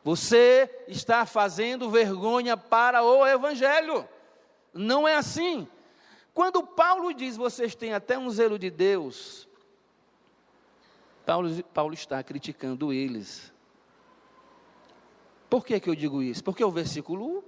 Você 0.03 0.85
está 0.89 1.27
fazendo 1.27 1.91
vergonha 1.91 2.57
para 2.57 3.03
o 3.03 3.27
evangelho. 3.27 4.09
Não 4.73 5.07
é 5.07 5.17
assim. 5.17 5.69
Quando 6.33 6.63
Paulo 6.63 7.13
diz 7.13 7.37
vocês 7.37 7.75
têm 7.75 7.93
até 7.93 8.19
um 8.19 8.31
zelo 8.31 8.59
de 8.59 8.71
Deus, 8.71 9.49
Paulo, 11.27 11.63
Paulo 11.65 11.95
está 11.95 12.23
criticando 12.23 12.93
eles. 12.93 13.53
Por 15.51 15.65
que, 15.65 15.81
que 15.81 15.91
eu 15.91 15.95
digo 15.95 16.23
isso? 16.23 16.45
Porque 16.45 16.65
o 16.65 16.71
versículo, 16.71 17.45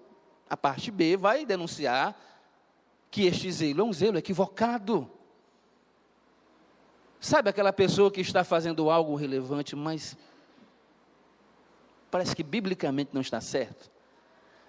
a 0.48 0.56
parte 0.56 0.90
B, 0.90 1.16
vai 1.16 1.46
denunciar 1.46 2.18
que 3.10 3.26
este 3.26 3.50
zelo 3.50 3.80
é 3.80 3.84
um 3.84 3.92
zelo 3.92 4.18
equivocado. 4.18 5.10
Sabe 7.20 7.50
aquela 7.50 7.70
pessoa 7.70 8.10
que 8.10 8.22
está 8.22 8.42
fazendo 8.42 8.88
algo 8.88 9.14
relevante, 9.14 9.76
mas 9.76 10.16
parece 12.10 12.34
que 12.34 12.42
biblicamente 12.42 13.10
não 13.12 13.20
está 13.20 13.42
certo? 13.42 13.90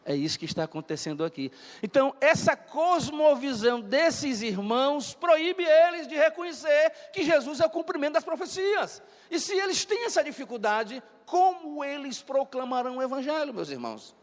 É 0.03 0.13
isso 0.13 0.37
que 0.37 0.45
está 0.45 0.63
acontecendo 0.63 1.23
aqui. 1.23 1.49
Então, 1.81 2.13
essa 2.19 2.55
cosmovisão 2.55 3.79
desses 3.79 4.41
irmãos 4.41 5.13
proíbe 5.13 5.63
eles 5.63 6.07
de 6.07 6.15
reconhecer 6.15 6.91
que 7.13 7.23
Jesus 7.23 7.61
é 7.61 7.65
o 7.65 7.69
cumprimento 7.69 8.13
das 8.13 8.23
profecias. 8.23 9.01
E 9.29 9.39
se 9.39 9.53
eles 9.53 9.85
têm 9.85 10.05
essa 10.05 10.21
dificuldade, 10.21 11.01
como 11.25 11.83
eles 11.85 12.21
proclamarão 12.21 12.97
o 12.97 13.01
Evangelho, 13.01 13.53
meus 13.53 13.69
irmãos? 13.69 14.13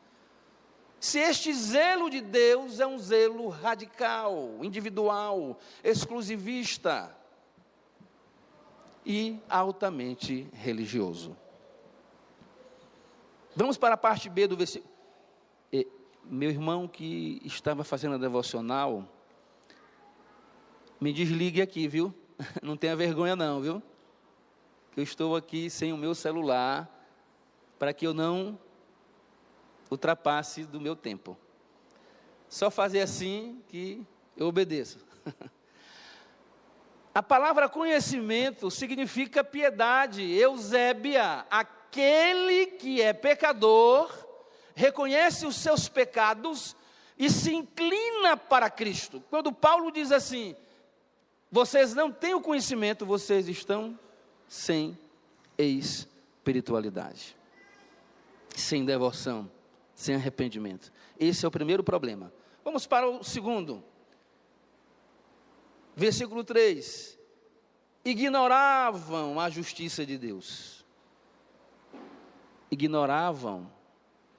Se 1.01 1.19
este 1.19 1.55
zelo 1.55 2.11
de 2.11 2.21
Deus 2.21 2.81
é 2.81 2.87
um 2.87 2.99
zelo 2.99 3.49
radical, 3.49 4.59
individual, 4.61 5.59
exclusivista 5.83 7.17
e 9.09 9.40
altamente 9.49 10.47
religioso. 10.53 11.37
Vamos 13.57 13.77
para 13.77 13.94
a 13.94 13.99
parte 13.99 14.29
B 14.29 14.47
do 14.47 14.57
versículo 14.57 14.99
meu 16.31 16.51
irmão 16.51 16.87
que 16.87 17.40
estava 17.44 17.83
fazendo 17.83 18.14
a 18.14 18.18
devocional, 18.18 19.09
me 21.01 21.12
desligue 21.12 21.62
aqui, 21.62 21.88
viu? 21.88 22.14
Não 22.62 22.77
tenha 22.77 22.94
vergonha 22.94 23.35
não, 23.35 23.61
viu? 23.61 23.83
Que 24.92 25.01
eu 25.01 25.05
estou 25.05 25.35
aqui 25.35 25.71
sem 25.71 25.92
o 25.92 25.97
meu 25.97 26.14
celular 26.14 26.94
para 27.79 27.92
que 27.92 28.07
eu 28.07 28.12
não 28.12 28.59
ultrapasse 29.88 30.64
do 30.64 30.81
meu 30.81 30.97
tempo. 30.97 31.37
Só 32.49 32.71
fazer 32.71 33.01
assim 33.01 33.62
que 33.68 34.05
eu 34.37 34.49
obedeço. 34.49 34.99
A 37.14 37.23
palavra 37.23 37.68
conhecimento 37.68 38.71
significa 38.71 39.42
piedade, 39.42 40.23
Eusébia, 40.23 41.47
aquele 41.51 42.66
que 42.66 43.01
é 43.01 43.12
pecador 43.12 44.12
reconhece 44.75 45.47
os 45.47 45.57
seus 45.57 45.88
pecados 45.88 46.77
e 47.18 47.29
se 47.29 47.53
inclina 47.53 48.37
para 48.37 48.71
Cristo. 48.71 49.23
Quando 49.29 49.53
Paulo 49.53 49.90
diz 49.90 50.12
assim: 50.12 50.55
vocês 51.51 51.94
não 51.94 52.12
têm 52.12 52.35
o 52.35 52.40
conhecimento, 52.40 53.05
vocês 53.05 53.49
estão 53.49 53.99
sem 54.47 54.97
espiritualidade, 55.57 57.37
sem 58.55 58.85
devoção, 58.85 59.51
sem 59.94 60.14
arrependimento. 60.14 60.92
Esse 61.18 61.44
é 61.44 61.49
o 61.49 61.51
primeiro 61.51 61.83
problema. 61.83 62.33
Vamos 62.64 62.87
para 62.87 63.09
o 63.09 63.25
segundo. 63.25 63.83
Versículo 65.99 66.45
3: 66.45 67.19
ignoravam 68.05 69.41
a 69.41 69.51
justiça 69.51 70.07
de 70.07 70.17
Deus. 70.17 70.87
Ignoravam 72.71 73.69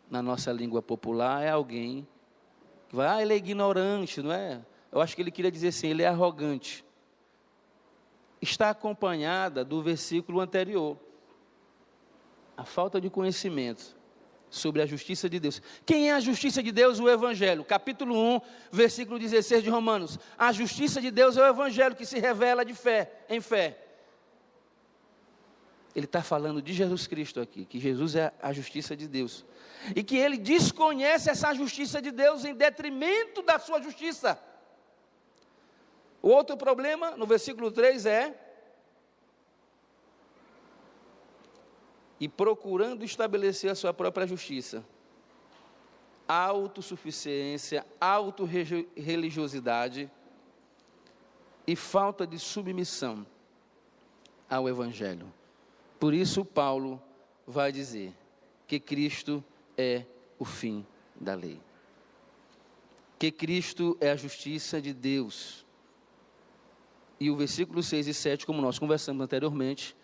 na 0.09 0.21
nossa 0.21 0.53
língua 0.53 0.81
popular, 0.81 1.43
é 1.43 1.49
alguém 1.49 2.07
que 2.87 2.95
vai, 2.95 3.07
ah, 3.07 3.21
ele 3.21 3.33
é 3.33 3.35
ignorante, 3.35 4.21
não 4.21 4.31
é? 4.31 4.65
eu 4.89 5.01
acho 5.01 5.13
que 5.13 5.21
ele 5.21 5.31
queria 5.31 5.51
dizer 5.51 5.67
assim: 5.67 5.89
ele 5.89 6.01
é 6.01 6.07
arrogante. 6.07 6.85
Está 8.41 8.69
acompanhada 8.69 9.65
do 9.65 9.83
versículo 9.83 10.39
anterior. 10.39 10.97
A 12.55 12.63
falta 12.63 13.01
de 13.01 13.09
conhecimento 13.09 13.98
sobre 14.49 14.81
a 14.81 14.85
justiça 14.85 15.29
de 15.29 15.39
Deus. 15.39 15.61
Quem 15.85 16.09
é 16.09 16.13
a 16.13 16.19
justiça 16.19 16.61
de 16.63 16.71
Deus? 16.71 16.99
O 16.99 17.09
Evangelho. 17.09 17.63
Capítulo 17.63 18.15
1, 18.35 18.41
versículo 18.71 19.19
16 19.19 19.63
de 19.63 19.69
Romanos. 19.69 20.17
A 20.37 20.51
justiça 20.51 21.01
de 21.01 21.11
Deus 21.11 21.37
é 21.37 21.41
o 21.41 21.47
Evangelho 21.47 21.95
que 21.95 22.05
se 22.05 22.19
revela 22.19 22.65
de 22.65 22.73
fé, 22.73 23.11
em 23.29 23.39
fé. 23.41 23.77
Ele 25.95 26.05
está 26.05 26.21
falando 26.21 26.61
de 26.61 26.73
Jesus 26.73 27.07
Cristo 27.07 27.41
aqui, 27.41 27.65
que 27.65 27.79
Jesus 27.79 28.15
é 28.15 28.31
a 28.41 28.53
justiça 28.53 28.95
de 28.95 29.07
Deus. 29.07 29.45
E 29.95 30.03
que 30.03 30.17
ele 30.17 30.37
desconhece 30.37 31.29
essa 31.29 31.53
justiça 31.53 32.01
de 32.01 32.11
Deus 32.11 32.45
em 32.45 32.53
detrimento 32.53 33.41
da 33.41 33.59
sua 33.59 33.81
justiça. 33.81 34.39
O 36.21 36.29
outro 36.29 36.57
problema, 36.57 37.11
no 37.11 37.25
versículo 37.25 37.71
3, 37.71 38.05
é. 38.05 38.48
E 42.19 42.27
procurando 42.27 43.05
estabelecer 43.05 43.71
a 43.71 43.75
sua 43.75 43.93
própria 43.93 44.27
justiça. 44.27 44.83
Autossuficiência, 46.27 47.85
autorreligiosidade 47.99 50.11
e 51.65 51.75
falta 51.75 52.25
de 52.25 52.39
submissão 52.39 53.25
ao 54.49 54.67
Evangelho. 54.67 55.31
Por 55.99 56.13
isso, 56.13 56.43
Paulo 56.43 57.01
vai 57.45 57.71
dizer 57.71 58.13
que 58.65 58.79
Cristo 58.79 59.43
é 59.77 60.05
o 60.37 60.45
fim 60.45 60.85
da 61.19 61.35
lei. 61.35 61.59
Que 63.17 63.31
Cristo 63.31 63.97
é 63.99 64.11
a 64.11 64.15
justiça 64.15 64.81
de 64.81 64.93
Deus. 64.93 65.65
E 67.19 67.29
o 67.29 67.35
versículo 67.35 67.83
6 67.83 68.07
e 68.07 68.13
7, 68.13 68.45
como 68.45 68.61
nós 68.61 68.79
conversamos 68.79 69.23
anteriormente, 69.23 69.95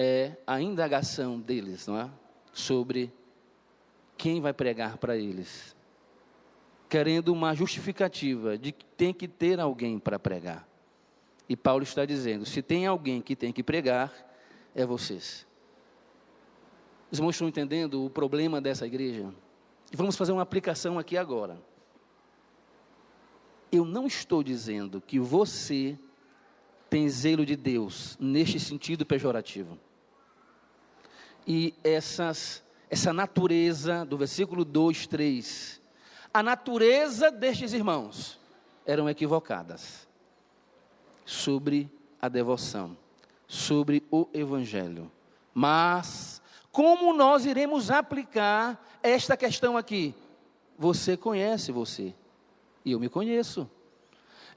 é 0.00 0.36
a 0.46 0.60
indagação 0.60 1.40
deles, 1.40 1.88
não 1.88 1.98
é? 1.98 2.08
Sobre 2.52 3.12
quem 4.16 4.40
vai 4.40 4.52
pregar 4.52 4.96
para 4.96 5.16
eles. 5.16 5.76
Querendo 6.88 7.32
uma 7.32 7.52
justificativa 7.52 8.56
de 8.56 8.70
que 8.70 8.84
tem 8.84 9.12
que 9.12 9.26
ter 9.26 9.58
alguém 9.58 9.98
para 9.98 10.16
pregar. 10.16 10.66
E 11.48 11.56
Paulo 11.56 11.82
está 11.82 12.04
dizendo: 12.04 12.46
se 12.46 12.62
tem 12.62 12.86
alguém 12.86 13.20
que 13.20 13.34
tem 13.34 13.52
que 13.52 13.62
pregar, 13.62 14.14
é 14.72 14.86
vocês. 14.86 15.44
Os 17.10 17.18
irmãos 17.18 17.34
estão 17.34 17.48
entendendo 17.48 18.04
o 18.04 18.08
problema 18.08 18.60
dessa 18.60 18.86
igreja? 18.86 19.34
E 19.92 19.96
vamos 19.96 20.14
fazer 20.14 20.30
uma 20.30 20.42
aplicação 20.42 20.96
aqui 20.96 21.16
agora. 21.16 21.60
Eu 23.72 23.84
não 23.84 24.06
estou 24.06 24.44
dizendo 24.44 25.00
que 25.00 25.18
você 25.18 25.98
tem 26.88 27.08
zelo 27.08 27.44
de 27.44 27.56
Deus 27.56 28.16
neste 28.20 28.60
sentido 28.60 29.04
pejorativo. 29.04 29.78
E 31.48 31.74
essas, 31.82 32.62
essa 32.88 33.12
natureza 33.12 34.04
do 34.04 34.16
versículo 34.16 34.64
2, 34.64 35.06
3, 35.08 35.80
a 36.32 36.42
natureza 36.42 37.30
destes 37.30 37.72
irmãos 37.72 38.38
eram 38.86 39.08
equivocadas 39.08 40.06
sobre 41.24 41.90
a 42.20 42.28
devoção 42.28 42.96
sobre 43.48 44.04
o 44.10 44.28
Evangelho. 44.32 45.10
Mas, 45.54 46.42
como 46.70 47.14
nós 47.14 47.46
iremos 47.46 47.90
aplicar 47.90 48.86
esta 49.02 49.36
questão 49.36 49.76
aqui? 49.76 50.14
Você 50.78 51.16
conhece 51.16 51.72
você, 51.72 52.14
e 52.84 52.92
eu 52.92 53.00
me 53.00 53.08
conheço. 53.08 53.68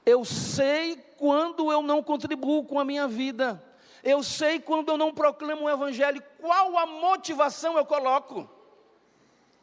Eu 0.04 0.24
sei 0.24 0.96
quando 1.16 1.72
eu 1.72 1.82
não 1.82 2.02
contribuo 2.02 2.64
com 2.64 2.78
a 2.78 2.84
minha 2.84 3.08
vida. 3.08 3.60
Eu 4.02 4.22
sei 4.22 4.58
quando 4.58 4.88
eu 4.90 4.98
não 4.98 5.14
proclamo 5.14 5.64
o 5.64 5.70
Evangelho, 5.70 6.22
qual 6.38 6.76
a 6.76 6.86
motivação 6.86 7.76
eu 7.76 7.86
coloco. 7.86 8.48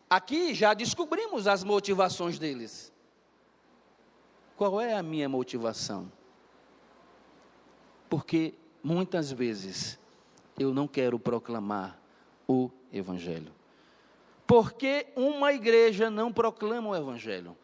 Aqui 0.10 0.54
já 0.54 0.74
descobrimos 0.74 1.46
as 1.46 1.64
motivações 1.64 2.40
deles. 2.40 2.92
Qual 4.56 4.80
é 4.80 4.94
a 4.94 5.04
minha 5.04 5.30
motivação? 5.30 6.12
Porque 8.10 8.56
muitas 8.84 9.32
vezes 9.32 10.00
eu 10.58 10.74
não 10.74 10.88
quero 10.88 11.20
proclamar 11.20 12.00
o 12.48 12.72
Evangelho. 12.92 13.54
Porque 14.48 15.08
uma 15.16 15.54
igreja 15.54 16.10
não 16.10 16.34
proclama 16.34 16.90
o 16.90 16.96
Evangelho? 16.96 17.56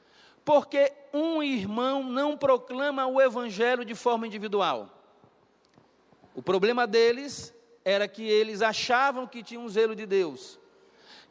Porque 0.44 0.94
um 1.12 1.42
irmão 1.42 2.04
não 2.04 2.38
proclama 2.38 3.08
o 3.08 3.20
Evangelho 3.20 3.84
de 3.84 3.96
forma 3.96 4.28
individual? 4.28 4.95
O 6.36 6.42
problema 6.42 6.86
deles 6.86 7.54
era 7.84 8.08
que 8.08 8.24
eles 8.24 8.62
achavam 8.62 9.26
que 9.26 9.42
tinham 9.42 9.64
um 9.64 9.70
zelo 9.70 9.96
de 9.96 10.06
Deus, 10.06 10.60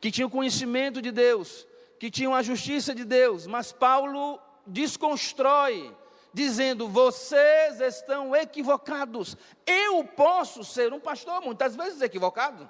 que 0.01 0.11
tinham 0.11 0.31
conhecimento 0.31 1.03
de 1.03 1.13
Deus, 1.13 1.67
que 1.99 2.11
tinham 2.11 2.35
a 2.35 2.43
justiça 2.43 2.95
de 2.95 3.05
Deus, 3.05 3.47
mas 3.47 3.71
Paulo 3.71 4.41
desconstrói 4.67 5.95
dizendo: 6.33 6.89
vocês 6.89 7.81
estão 7.81 8.35
equivocados. 8.35 9.37
Eu 9.67 10.05
posso 10.05 10.65
ser 10.65 10.93
um 10.93 11.01
pastor, 11.01 11.43
muitas 11.43 11.77
vezes 11.77 12.01
equivocado. 12.01 12.69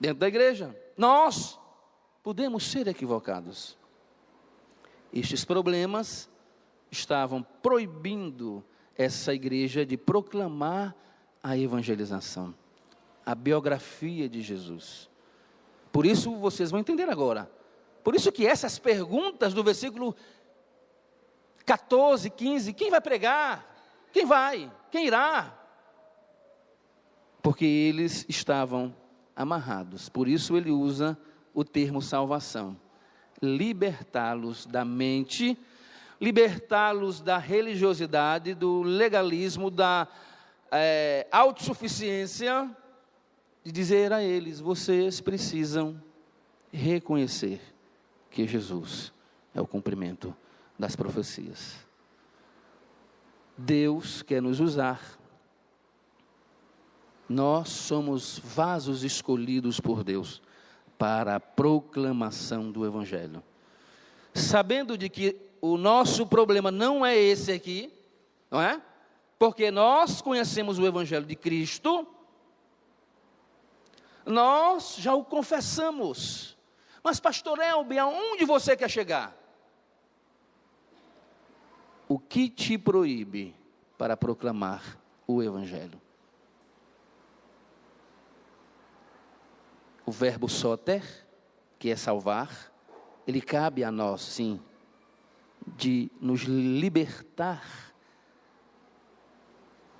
Dentro 0.00 0.18
da 0.18 0.28
igreja, 0.28 0.76
nós 0.96 1.58
podemos 2.22 2.68
ser 2.68 2.88
equivocados. 2.88 3.78
Estes 5.12 5.44
problemas 5.44 6.28
estavam 6.90 7.42
proibindo 7.62 8.64
essa 8.96 9.34
igreja 9.34 9.84
de 9.84 9.96
proclamar 9.96 10.94
a 11.42 11.56
evangelização, 11.56 12.54
a 13.24 13.34
biografia 13.34 14.28
de 14.28 14.42
Jesus. 14.42 15.08
Por 15.90 16.06
isso 16.06 16.34
vocês 16.36 16.70
vão 16.70 16.80
entender 16.80 17.08
agora. 17.08 17.50
Por 18.02 18.14
isso 18.14 18.32
que 18.32 18.46
essas 18.46 18.78
perguntas 18.78 19.54
do 19.54 19.62
versículo 19.62 20.14
14, 21.64 22.30
15, 22.30 22.72
quem 22.72 22.90
vai 22.90 23.00
pregar? 23.00 23.72
Quem 24.12 24.26
vai? 24.26 24.70
Quem 24.90 25.06
irá? 25.06 25.58
Porque 27.42 27.64
eles 27.64 28.24
estavam 28.28 28.94
amarrados. 29.34 30.08
Por 30.08 30.28
isso 30.28 30.56
ele 30.56 30.70
usa 30.70 31.18
o 31.54 31.64
termo 31.64 32.00
salvação. 32.00 32.76
Libertá-los 33.40 34.66
da 34.66 34.84
mente, 34.84 35.58
libertá-los 36.22 37.20
da 37.20 37.36
religiosidade, 37.36 38.54
do 38.54 38.82
legalismo, 38.82 39.68
da 39.68 40.06
é, 40.70 41.26
autossuficiência, 41.32 42.70
de 43.64 43.72
dizer 43.72 44.12
a 44.12 44.22
eles: 44.22 44.60
vocês 44.60 45.20
precisam 45.20 46.00
reconhecer 46.72 47.60
que 48.30 48.46
Jesus 48.46 49.12
é 49.52 49.60
o 49.60 49.66
cumprimento 49.66 50.34
das 50.78 50.94
profecias. 50.94 51.76
Deus 53.58 54.22
quer 54.22 54.40
nos 54.40 54.60
usar. 54.60 55.18
Nós 57.28 57.68
somos 57.68 58.38
vasos 58.38 59.02
escolhidos 59.02 59.80
por 59.80 60.04
Deus 60.04 60.40
para 60.96 61.34
a 61.34 61.40
proclamação 61.40 62.70
do 62.70 62.86
Evangelho. 62.86 63.42
Sabendo 64.34 64.96
de 64.96 65.08
que 65.08 65.51
o 65.62 65.78
nosso 65.78 66.26
problema 66.26 66.70
não 66.70 67.06
é 67.06 67.16
esse 67.16 67.50
aqui, 67.50 67.90
não 68.50 68.60
é? 68.60 68.82
Porque 69.38 69.70
nós 69.70 70.20
conhecemos 70.20 70.78
o 70.78 70.86
Evangelho 70.86 71.24
de 71.24 71.34
Cristo, 71.34 72.06
nós 74.26 74.96
já 74.98 75.14
o 75.14 75.24
confessamos. 75.24 76.58
Mas, 77.02 77.18
pastor 77.18 77.58
Elbe, 77.58 77.98
aonde 77.98 78.44
você 78.44 78.76
quer 78.76 78.90
chegar? 78.90 79.42
o 82.12 82.18
que 82.18 82.50
te 82.50 82.76
proíbe 82.76 83.54
para 83.96 84.18
proclamar 84.18 84.98
o 85.26 85.42
Evangelho? 85.42 85.98
O 90.04 90.12
verbo 90.12 90.46
soter, 90.46 91.02
que 91.78 91.88
é 91.88 91.96
salvar, 91.96 92.70
ele 93.26 93.40
cabe 93.40 93.82
a 93.82 93.90
nós, 93.90 94.20
sim, 94.20 94.60
de 95.66 96.10
nos 96.20 96.42
libertar 96.42 97.92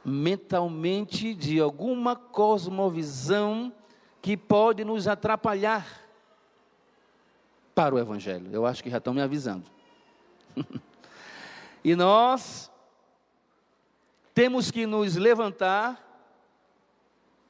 mentalmente 0.04 1.34
de 1.34 1.60
alguma 1.60 2.16
cosmovisão 2.16 3.72
que 4.20 4.36
pode 4.36 4.84
nos 4.84 5.06
atrapalhar 5.06 5.86
para 7.74 7.94
o 7.94 7.98
Evangelho. 7.98 8.50
Eu 8.52 8.66
acho 8.66 8.82
que 8.82 8.90
já 8.90 8.98
estão 8.98 9.14
me 9.14 9.22
avisando. 9.22 9.70
E 11.84 11.96
nós 11.96 12.70
temos 14.32 14.70
que 14.70 14.86
nos 14.86 15.16
levantar. 15.16 16.00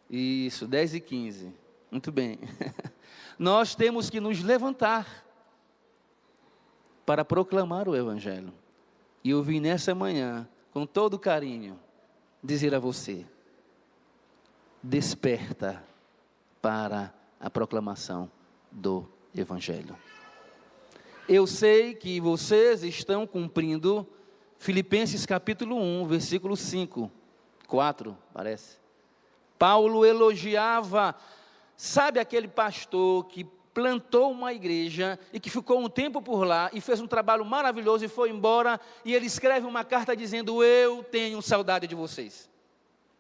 Isso, 0.08 0.66
10 0.66 0.94
e 0.94 1.00
15. 1.00 1.54
Muito 1.90 2.10
bem. 2.10 2.38
nós 3.38 3.74
temos 3.74 4.08
que 4.08 4.20
nos 4.20 4.42
levantar 4.42 5.21
para 7.04 7.24
proclamar 7.24 7.88
o 7.88 7.96
Evangelho. 7.96 8.52
E 9.24 9.30
eu 9.30 9.42
vim 9.42 9.60
nessa 9.60 9.94
manhã, 9.94 10.48
com 10.72 10.86
todo 10.86 11.18
carinho, 11.18 11.78
dizer 12.42 12.74
a 12.74 12.78
você: 12.78 13.26
desperta 14.82 15.82
para 16.60 17.12
a 17.40 17.50
proclamação 17.50 18.30
do 18.70 19.08
Evangelho. 19.34 19.96
Eu 21.28 21.46
sei 21.46 21.94
que 21.94 22.20
vocês 22.20 22.82
estão 22.82 23.26
cumprindo 23.26 24.06
Filipenses 24.58 25.24
capítulo 25.26 25.76
1, 25.76 26.06
versículo 26.06 26.56
5, 26.56 27.10
4, 27.66 28.16
parece. 28.32 28.76
Paulo 29.58 30.04
elogiava, 30.04 31.14
sabe 31.76 32.18
aquele 32.18 32.48
pastor 32.48 33.26
que 33.26 33.46
plantou 33.74 34.30
uma 34.30 34.52
igreja 34.52 35.18
e 35.32 35.40
que 35.40 35.50
ficou 35.50 35.80
um 35.80 35.88
tempo 35.88 36.20
por 36.20 36.44
lá 36.44 36.70
e 36.72 36.80
fez 36.80 37.00
um 37.00 37.06
trabalho 37.06 37.44
maravilhoso 37.44 38.04
e 38.04 38.08
foi 38.08 38.30
embora, 38.30 38.80
e 39.04 39.14
ele 39.14 39.26
escreve 39.26 39.66
uma 39.66 39.84
carta 39.84 40.16
dizendo: 40.16 40.62
Eu 40.62 41.02
tenho 41.04 41.40
saudade 41.42 41.86
de 41.86 41.94
vocês. 41.94 42.50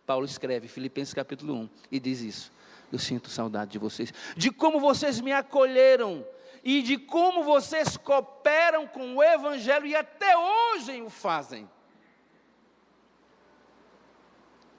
Paulo 0.06 0.26
escreve, 0.26 0.68
Filipenses 0.68 1.14
capítulo 1.14 1.54
1, 1.54 1.68
e 1.90 2.00
diz 2.00 2.20
isso. 2.20 2.52
Eu 2.90 2.98
sinto 2.98 3.30
saudade 3.30 3.70
de 3.70 3.78
vocês, 3.78 4.12
de 4.36 4.50
como 4.50 4.78
vocês 4.78 5.20
me 5.20 5.32
acolheram 5.32 6.26
e 6.62 6.82
de 6.82 6.98
como 6.98 7.42
vocês 7.42 7.96
cooperam 7.96 8.86
com 8.86 9.16
o 9.16 9.22
Evangelho 9.22 9.86
e 9.86 9.96
até 9.96 10.36
hoje 10.36 11.00
o 11.00 11.08
fazem. 11.08 11.68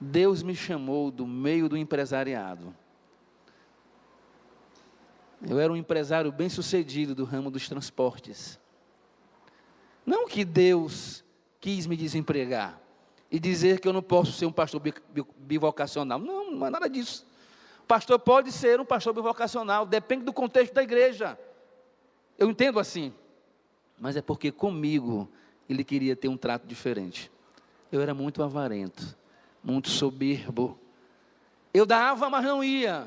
Deus 0.00 0.42
me 0.42 0.54
chamou 0.54 1.10
do 1.10 1.26
meio 1.26 1.68
do 1.68 1.76
empresariado 1.76 2.74
eu 5.48 5.60
era 5.60 5.72
um 5.72 5.76
empresário 5.76 6.32
bem 6.32 6.48
sucedido 6.48 7.14
do 7.14 7.24
ramo 7.24 7.50
dos 7.50 7.68
transportes. 7.68 8.58
Não 10.04 10.26
que 10.26 10.44
Deus 10.44 11.24
quis 11.60 11.86
me 11.86 11.96
desempregar 11.96 12.80
e 13.30 13.38
dizer 13.38 13.80
que 13.80 13.88
eu 13.88 13.92
não 13.92 14.02
posso 14.02 14.32
ser 14.32 14.46
um 14.46 14.52
pastor 14.52 14.80
bivocacional. 15.36 16.18
Não, 16.18 16.50
não 16.50 16.66
é 16.66 16.70
nada 16.70 16.88
disso. 16.88 17.26
Pastor 17.86 18.18
pode 18.18 18.52
ser 18.52 18.80
um 18.80 18.84
pastor 18.84 19.12
bivocacional, 19.12 19.84
depende 19.84 20.24
do 20.24 20.32
contexto 20.32 20.72
da 20.72 20.82
igreja. 20.82 21.38
Eu 22.38 22.50
entendo 22.50 22.78
assim. 22.78 23.12
Mas 23.98 24.16
é 24.16 24.22
porque 24.22 24.50
comigo 24.50 25.28
ele 25.68 25.84
queria 25.84 26.16
ter 26.16 26.28
um 26.28 26.36
trato 26.36 26.66
diferente. 26.66 27.30
Eu 27.92 28.00
era 28.00 28.14
muito 28.14 28.42
avarento, 28.42 29.16
muito 29.62 29.88
soberbo. 29.88 30.78
Eu 31.72 31.86
dava, 31.86 32.28
mas 32.30 32.44
não 32.44 32.62
ia. 32.62 33.06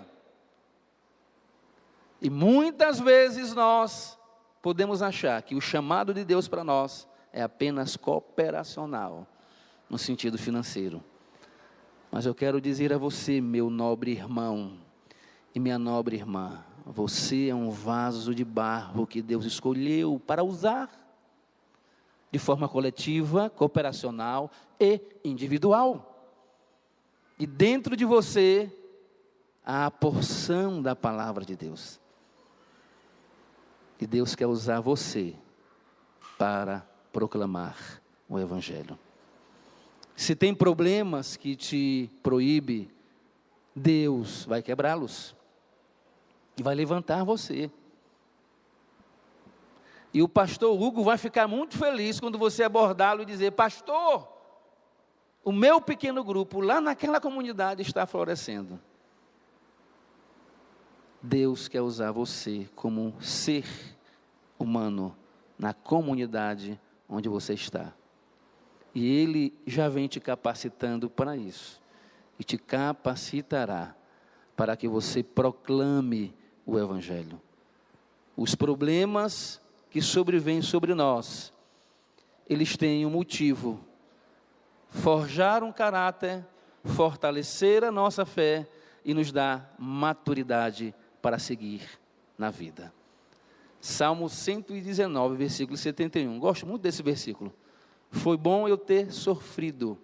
E 2.22 2.30
muitas 2.30 3.00
vezes 3.00 3.54
nós 3.54 4.18
podemos 4.62 5.02
achar 5.02 5.42
que 5.42 5.56
o 5.56 5.62
chamado 5.62 6.14
de 6.14 6.26
Deus 6.26 6.48
para 6.48 6.64
nós 6.64 7.08
é 7.32 7.42
apenas 7.42 7.96
cooperacional, 7.96 9.28
no 9.90 9.98
sentido 9.98 10.38
financeiro. 10.38 11.04
Mas 12.12 12.26
eu 12.26 12.34
quero 12.34 12.60
dizer 12.60 12.92
a 12.92 12.98
você, 12.98 13.40
meu 13.40 13.70
nobre 13.70 14.12
irmão 14.12 14.78
e 15.54 15.60
minha 15.60 15.78
nobre 15.78 16.16
irmã, 16.16 16.64
você 16.86 17.50
é 17.50 17.56
um 17.56 17.70
vaso 17.70 18.34
de 18.34 18.44
barro 18.44 19.06
que 19.06 19.22
Deus 19.22 19.46
escolheu 19.46 20.22
para 20.26 20.44
usar 20.44 20.90
de 22.32 22.40
forma 22.40 22.68
coletiva, 22.68 23.50
cooperacional 23.50 24.52
e 24.80 25.02
individual. 25.24 26.14
E 27.40 27.46
dentro 27.46 27.96
de 27.96 28.06
você 28.06 28.72
há 29.66 29.86
a 29.86 29.92
porção 29.92 30.82
da 30.82 30.96
palavra 30.96 31.46
de 31.46 31.56
Deus. 31.56 32.00
E 34.00 34.06
Deus 34.06 34.36
quer 34.36 34.48
usar 34.48 34.80
você 34.80 35.34
para 36.38 36.86
proclamar 37.12 38.02
o 38.30 38.38
Evangelho. 38.38 38.98
Se 40.16 40.36
tem 40.36 40.54
problemas 40.54 41.36
que 41.36 41.56
te 41.56 42.10
proíbe, 42.22 42.92
Deus 43.76 44.46
vai 44.46 44.62
quebrá-los 44.62 45.36
e 46.58 46.64
vai 46.64 46.74
levantar 46.74 47.24
você. 47.24 47.72
E 50.14 50.22
o 50.22 50.28
pastor 50.28 50.80
Hugo 50.80 51.04
vai 51.04 51.18
ficar 51.18 51.48
muito 51.48 51.78
feliz 51.78 52.20
quando 52.20 52.38
você 52.38 52.64
abordá-lo 52.64 53.22
e 53.22 53.26
dizer: 53.26 53.52
Pastor, 53.52 54.28
o 55.44 55.52
meu 55.52 55.80
pequeno 55.80 56.24
grupo 56.24 56.60
lá 56.60 56.82
naquela 56.82 57.22
comunidade 57.22 57.84
está 57.84 58.06
florescendo. 58.08 58.80
Deus 61.28 61.68
quer 61.68 61.82
usar 61.82 62.12
você 62.14 62.70
como 62.74 63.02
um 63.02 63.22
ser 63.22 63.66
humano 64.58 65.14
na 65.60 65.74
comunidade 65.74 66.80
onde 67.08 67.28
você 67.28 67.54
está. 67.54 67.94
E 68.96 69.06
Ele 69.06 69.54
já 69.66 69.90
vem 69.90 70.08
te 70.08 70.22
capacitando 70.22 71.10
para 71.10 71.36
isso. 71.36 71.82
E 72.40 72.46
te 72.46 72.58
capacitará 72.58 73.94
para 74.56 74.78
que 74.78 74.88
você 74.88 75.22
proclame 75.22 76.34
o 76.66 76.80
Evangelho. 76.80 77.42
Os 78.36 78.56
problemas 78.56 79.60
que 79.90 80.02
sobrevêm 80.02 80.62
sobre 80.62 80.94
nós, 80.94 81.52
eles 82.48 82.78
têm 82.78 83.06
um 83.06 83.10
motivo: 83.10 83.82
forjar 84.90 85.62
um 85.62 85.74
caráter, 85.74 86.46
fortalecer 86.86 87.84
a 87.84 87.92
nossa 87.92 88.26
fé 88.26 88.68
e 89.04 89.14
nos 89.14 89.32
dar 89.32 89.76
maturidade 89.78 90.96
para 91.22 91.40
seguir 91.40 91.82
na 92.38 92.50
vida. 92.50 92.94
Salmo 93.80 94.30
119, 94.30 95.36
versículo 95.36 95.78
71. 95.78 96.40
Gosto 96.40 96.66
muito 96.66 96.82
desse 96.82 97.02
versículo. 97.02 97.54
Foi 98.12 98.38
bom 98.38 98.68
eu 98.68 98.78
ter 98.78 99.12
sofrido, 99.12 99.98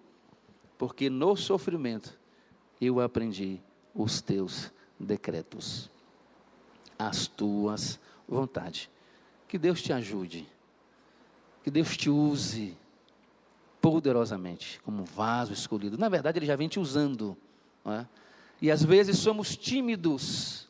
porque 0.78 1.08
no 1.10 1.36
sofrimento 1.36 2.18
eu 2.80 3.00
aprendi 3.00 3.60
os 3.94 4.20
teus 4.20 4.72
decretos, 4.98 5.90
as 6.98 7.26
tuas 7.26 7.98
vontades. 8.28 8.90
Que 9.48 9.58
Deus 9.58 9.80
te 9.80 9.92
ajude, 9.92 10.46
que 11.62 11.70
Deus 11.70 11.96
te 11.96 12.10
use 12.10 12.76
poderosamente 13.80 14.80
como 14.82 15.04
vaso 15.04 15.52
escolhido. 15.52 15.98
Na 15.98 16.08
verdade, 16.08 16.38
Ele 16.38 16.46
já 16.46 16.56
vem 16.56 16.68
te 16.68 16.80
usando. 16.80 17.36
É? 17.84 18.06
E 18.60 18.70
às 18.70 18.82
vezes 18.82 19.18
somos 19.18 19.56
tímidos 19.56 20.68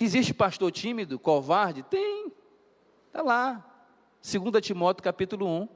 Existe 0.00 0.32
pastor 0.32 0.72
tímido, 0.72 1.18
covarde? 1.18 1.82
Tem. 1.82 2.32
Está 3.06 3.22
lá. 3.22 3.66
2 4.22 4.64
Timóteo 4.64 5.02
capítulo 5.02 5.46
1, 5.46 5.68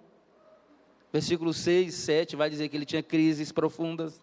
versículo 1.13 1.53
6 1.53 1.95
e 1.95 1.97
7, 1.97 2.37
vai 2.37 2.51
dizer 2.51 2.69
que 2.69 2.77
ele 2.77 2.85
tinha 2.85 3.03
crises 3.03 3.53
profundas. 3.53 4.23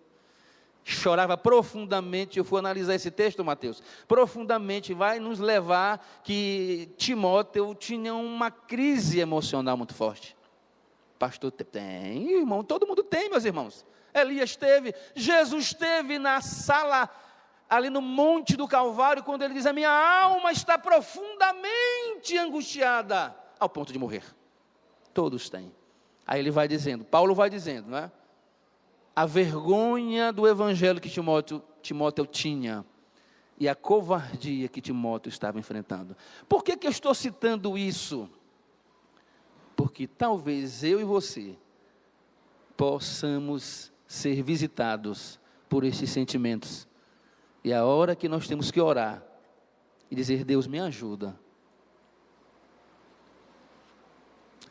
Chorava 0.84 1.38
profundamente. 1.38 2.40
Eu 2.40 2.46
fui 2.46 2.60
analisar 2.60 2.96
esse 2.96 3.12
texto, 3.12 3.44
Mateus. 3.44 3.84
Profundamente 4.08 4.94
vai 4.94 5.20
nos 5.20 5.40
levar 5.40 6.04
que 6.24 6.90
Timóteo 6.98 7.76
tinha 7.76 8.16
uma 8.16 8.50
crise 8.50 9.20
emocional 9.20 9.78
muito 9.78 9.94
forte. 9.94 10.36
Pastor 11.20 11.52
tem, 11.52 12.32
irmão, 12.32 12.64
todo 12.64 12.88
mundo 12.88 13.04
tem, 13.04 13.30
meus 13.30 13.46
irmãos. 13.46 13.86
Elias 14.12 14.56
teve, 14.56 14.94
Jesus 15.16 15.74
teve 15.74 16.18
na 16.18 16.42
sala 16.42 17.08
ali 17.72 17.90
no 17.90 18.02
Monte 18.02 18.58
do 18.58 18.68
Calvário, 18.68 19.24
quando 19.24 19.44
ele 19.44 19.54
diz: 19.54 19.66
A 19.66 19.72
minha 19.72 19.90
alma 19.90 20.52
está 20.52 20.78
profundamente 20.78 22.38
angustiada, 22.38 23.34
ao 23.58 23.70
ponto 23.70 23.94
de 23.94 23.98
morrer. 23.98 24.24
Todos 25.14 25.50
têm. 25.50 25.74
Aí 26.28 26.40
ele 26.40 26.52
vai 26.52 26.68
dizendo, 26.68 27.06
Paulo 27.06 27.34
vai 27.34 27.50
dizendo, 27.50 27.90
não 27.90 27.98
é? 27.98 28.12
A 29.16 29.26
vergonha 29.26 30.32
do 30.32 30.48
evangelho 30.48 31.02
que 31.02 31.10
Timóteo, 31.10 31.64
Timóteo 31.82 32.26
tinha 32.26 32.86
e 33.58 33.68
a 33.68 33.76
covardia 33.76 34.68
que 34.68 34.82
Timóteo 34.82 35.30
estava 35.30 35.60
enfrentando. 35.60 36.16
Por 36.48 36.64
que, 36.64 36.78
que 36.78 36.88
eu 36.88 36.92
estou 36.92 37.14
citando 37.14 37.78
isso? 37.78 38.30
Porque 39.76 40.08
talvez 40.08 40.84
eu 40.84 41.00
e 41.00 41.04
você 41.04 41.58
possamos 42.78 43.92
ser 44.08 44.42
visitados 44.42 45.40
por 45.68 45.84
esses 45.84 46.10
sentimentos 46.10 46.88
e 47.64 47.72
a 47.72 47.86
hora 47.86 48.16
que 48.16 48.28
nós 48.28 48.48
temos 48.48 48.72
que 48.72 48.82
orar 48.82 49.24
e 50.10 50.16
dizer: 50.16 50.44
Deus, 50.44 50.68
me 50.68 50.80
ajuda. 50.80 51.40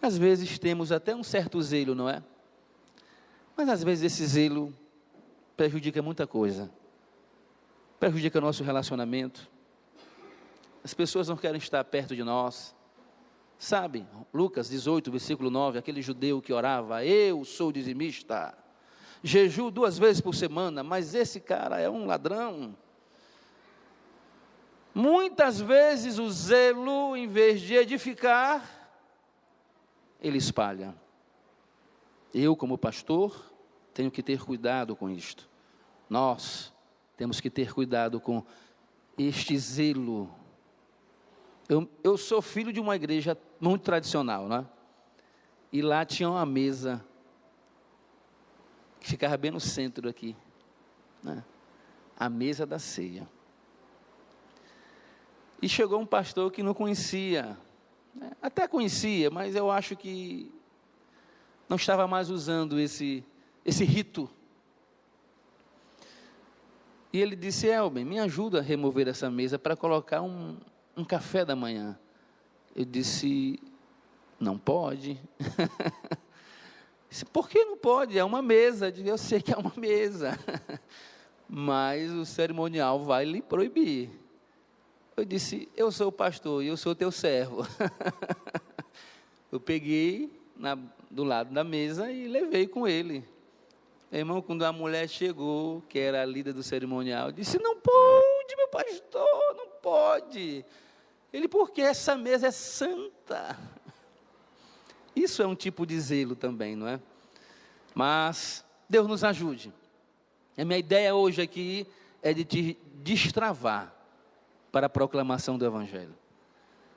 Às 0.03 0.17
vezes 0.17 0.59
temos 0.59 0.91
até 0.91 1.15
um 1.15 1.23
certo 1.23 1.61
zelo, 1.61 1.95
não 1.95 2.09
é? 2.09 2.23
Mas 3.57 3.69
às 3.69 3.85
vezes 3.85 4.13
esse 4.13 4.27
zelo 4.27 4.73
prejudica 5.57 6.01
muita 6.01 6.27
coisa. 6.27 6.71
Prejudica 7.99 8.41
nosso 8.41 8.65
relacionamento. 8.65 9.49
As 10.83 10.95
pessoas 10.95 11.29
não 11.29 11.37
querem 11.37 11.59
estar 11.59 11.85
perto 11.85 12.17
de 12.17 12.25
nós. 12.25 12.75
Sabe, 13.59 14.07
Lucas 14.33 14.71
18, 14.71 15.11
versículo 15.11 15.51
9, 15.51 15.79
aquele 15.79 16.01
judeu 16.01 16.41
que 16.41 16.51
orava, 16.51 17.05
eu 17.05 17.45
sou 17.45 17.71
dizimista 17.71 18.57
jejuo 19.23 19.71
duas 19.71 19.99
vezes 19.99 20.21
por 20.21 20.35
semana, 20.35 20.83
mas 20.83 21.15
esse 21.15 21.41
cara 21.41 21.81
é 21.81 21.89
um 21.89 22.07
ladrão. 22.07 22.77
Muitas 24.95 25.61
vezes 25.61 26.19
o 26.19 26.31
zelo, 26.31 27.17
em 27.17 27.29
vez 27.29 27.61
de 27.61 27.75
edificar, 27.75 28.69
ele 30.21 30.39
espalha. 30.39 30.95
Eu, 32.35 32.57
como 32.57 32.77
pastor, 32.77 33.53
tenho 33.95 34.11
que 34.11 34.23
ter 34.23 34.45
cuidado 34.45 34.97
com 34.97 35.09
isto. 35.09 35.49
Nós 36.09 36.73
temos 37.17 37.41
que 37.41 37.51
ter 37.51 37.73
cuidado 37.73 38.21
com 38.21 38.45
este 39.17 39.57
zelo. 39.59 40.31
Eu, 41.69 41.89
eu 42.03 42.17
sou 42.17 42.43
filho 42.43 42.73
de 42.73 42.81
uma 42.81 42.97
igreja 42.97 43.39
muito 43.61 43.83
tradicional, 43.83 44.49
né? 44.49 44.67
E 45.73 45.83
lá 45.83 46.05
tinha 46.05 46.29
uma 46.29 46.45
mesa 46.45 47.05
que 49.01 49.09
ficava 49.09 49.37
bem 49.37 49.51
no 49.51 49.59
centro 49.59 50.09
aqui, 50.09 50.37
né? 51.23 51.43
a 52.17 52.29
mesa 52.29 52.67
da 52.67 52.79
ceia. 52.79 53.27
E 55.63 55.69
chegou 55.69 56.01
um 56.01 56.07
pastor 56.07 56.53
que 56.53 56.63
não 56.63 56.75
conhecia, 56.75 57.57
né? 58.15 58.33
até 58.43 58.69
conhecia, 58.69 59.31
mas 59.31 59.57
eu 59.57 59.71
acho 59.71 59.97
que 59.97 60.53
não 61.69 61.77
estava 61.77 62.07
mais 62.07 62.31
usando 62.31 62.79
esse, 62.79 63.25
esse 63.65 63.85
rito. 63.85 64.29
E 67.13 67.21
ele 67.21 67.35
disse: 67.35 67.67
Elben, 67.67 68.05
me 68.05 68.19
ajuda 68.19 68.59
a 68.59 68.63
remover 68.63 69.09
essa 69.09 69.31
mesa 69.31 69.59
para 69.59 69.77
colocar 69.77 70.23
um, 70.23 70.57
um 70.97 71.05
café 71.05 71.45
da 71.45 71.57
manhã. 71.57 71.99
Eu 72.75 72.85
disse: 72.85 73.61
Não 74.39 74.59
pode. 74.59 75.21
Por 77.33 77.49
que 77.49 77.65
não 77.65 77.77
pode? 77.77 78.19
É 78.19 78.25
uma 78.25 78.41
mesa. 78.41 78.93
Eu, 79.05 79.19
sei 79.19 79.43
que 79.43 79.53
é 79.53 79.57
uma 79.57 79.73
mesa. 79.77 80.39
Mas 81.49 82.11
o 82.13 82.25
cerimonial 82.25 83.03
vai 83.03 83.25
lhe 83.25 83.43
proibir. 83.43 84.11
Eu 85.17 85.25
disse: 85.25 85.69
Eu 85.77 85.91
sou 85.91 86.09
o 86.09 86.13
pastor 86.13 86.63
e 86.63 86.69
eu 86.69 86.77
sou 86.77 86.95
teu 86.95 87.11
servo. 87.11 87.67
eu 89.51 89.59
peguei 89.59 90.31
na, 90.57 90.79
do 91.11 91.25
lado 91.25 91.53
da 91.53 91.65
mesa 91.65 92.11
e 92.13 92.29
levei 92.29 92.69
com 92.69 92.87
ele. 92.87 93.25
Irmão, 94.13 94.41
quando 94.41 94.65
a 94.65 94.73
mulher 94.73 95.09
chegou, 95.09 95.83
que 95.89 95.99
era 95.99 96.23
a 96.23 96.27
líder 96.27 96.53
do 96.53 96.63
cerimonial, 96.63 97.33
disse: 97.33 97.61
Não 97.61 97.77
pode, 97.77 98.57
meu 98.57 98.69
pastor, 98.69 99.55
não 99.57 99.67
pode. 99.83 100.65
Ele, 101.33 101.49
porque 101.49 101.81
essa 101.81 102.17
mesa 102.17 102.49
é 102.49 102.51
santa. 102.51 103.57
Isso 105.23 105.43
é 105.43 105.47
um 105.47 105.55
tipo 105.55 105.85
de 105.85 106.01
zelo 106.01 106.35
também, 106.35 106.75
não 106.75 106.89
é? 106.89 107.01
Mas 107.95 108.65
Deus 108.89 109.07
nos 109.07 109.23
ajude. 109.23 109.73
A 110.57 110.65
minha 110.65 110.79
ideia 110.79 111.15
hoje 111.15 111.43
aqui 111.43 111.87
é 112.23 112.33
de 112.33 112.45
te 112.45 112.79
destravar 112.95 113.95
para 114.73 114.87
a 114.87 114.91
proclamação 114.91 115.59
do 115.59 115.67
Evangelho. 115.67 116.15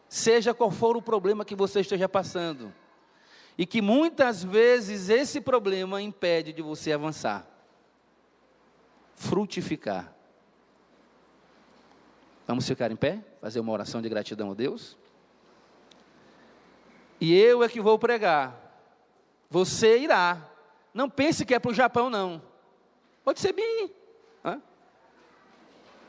Seja 0.07 0.53
qual 0.53 0.71
for 0.71 0.95
o 0.95 1.01
problema 1.01 1.43
que 1.43 1.55
você 1.55 1.81
esteja 1.81 2.07
passando, 2.07 2.73
e 3.57 3.65
que 3.65 3.81
muitas 3.81 4.43
vezes 4.43 5.09
esse 5.09 5.39
problema 5.41 6.01
impede 6.01 6.53
de 6.53 6.61
você 6.61 6.91
avançar, 6.91 7.47
frutificar. 9.15 10.13
Vamos 12.47 12.67
ficar 12.67 12.91
em 12.91 12.95
pé, 12.95 13.23
fazer 13.41 13.59
uma 13.59 13.71
oração 13.71 14.01
de 14.01 14.09
gratidão 14.09 14.51
a 14.51 14.53
Deus? 14.53 14.97
E 17.23 17.33
eu 17.33 17.63
é 17.63 17.69
que 17.69 17.79
vou 17.79 17.97
pregar. 17.97 18.53
Você 19.49 19.97
irá. 19.97 20.45
Não 20.93 21.09
pense 21.09 21.45
que 21.45 21.53
é 21.55 21.59
para 21.59 21.71
o 21.71 21.73
Japão, 21.73 22.09
não. 22.09 22.41
Pode 23.23 23.39
ser 23.39 23.53
bem. 23.53 23.89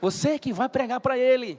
Você 0.01 0.31
é 0.31 0.39
que 0.41 0.53
vai 0.53 0.69
pregar 0.69 0.99
para 0.99 1.17
ele. 1.17 1.57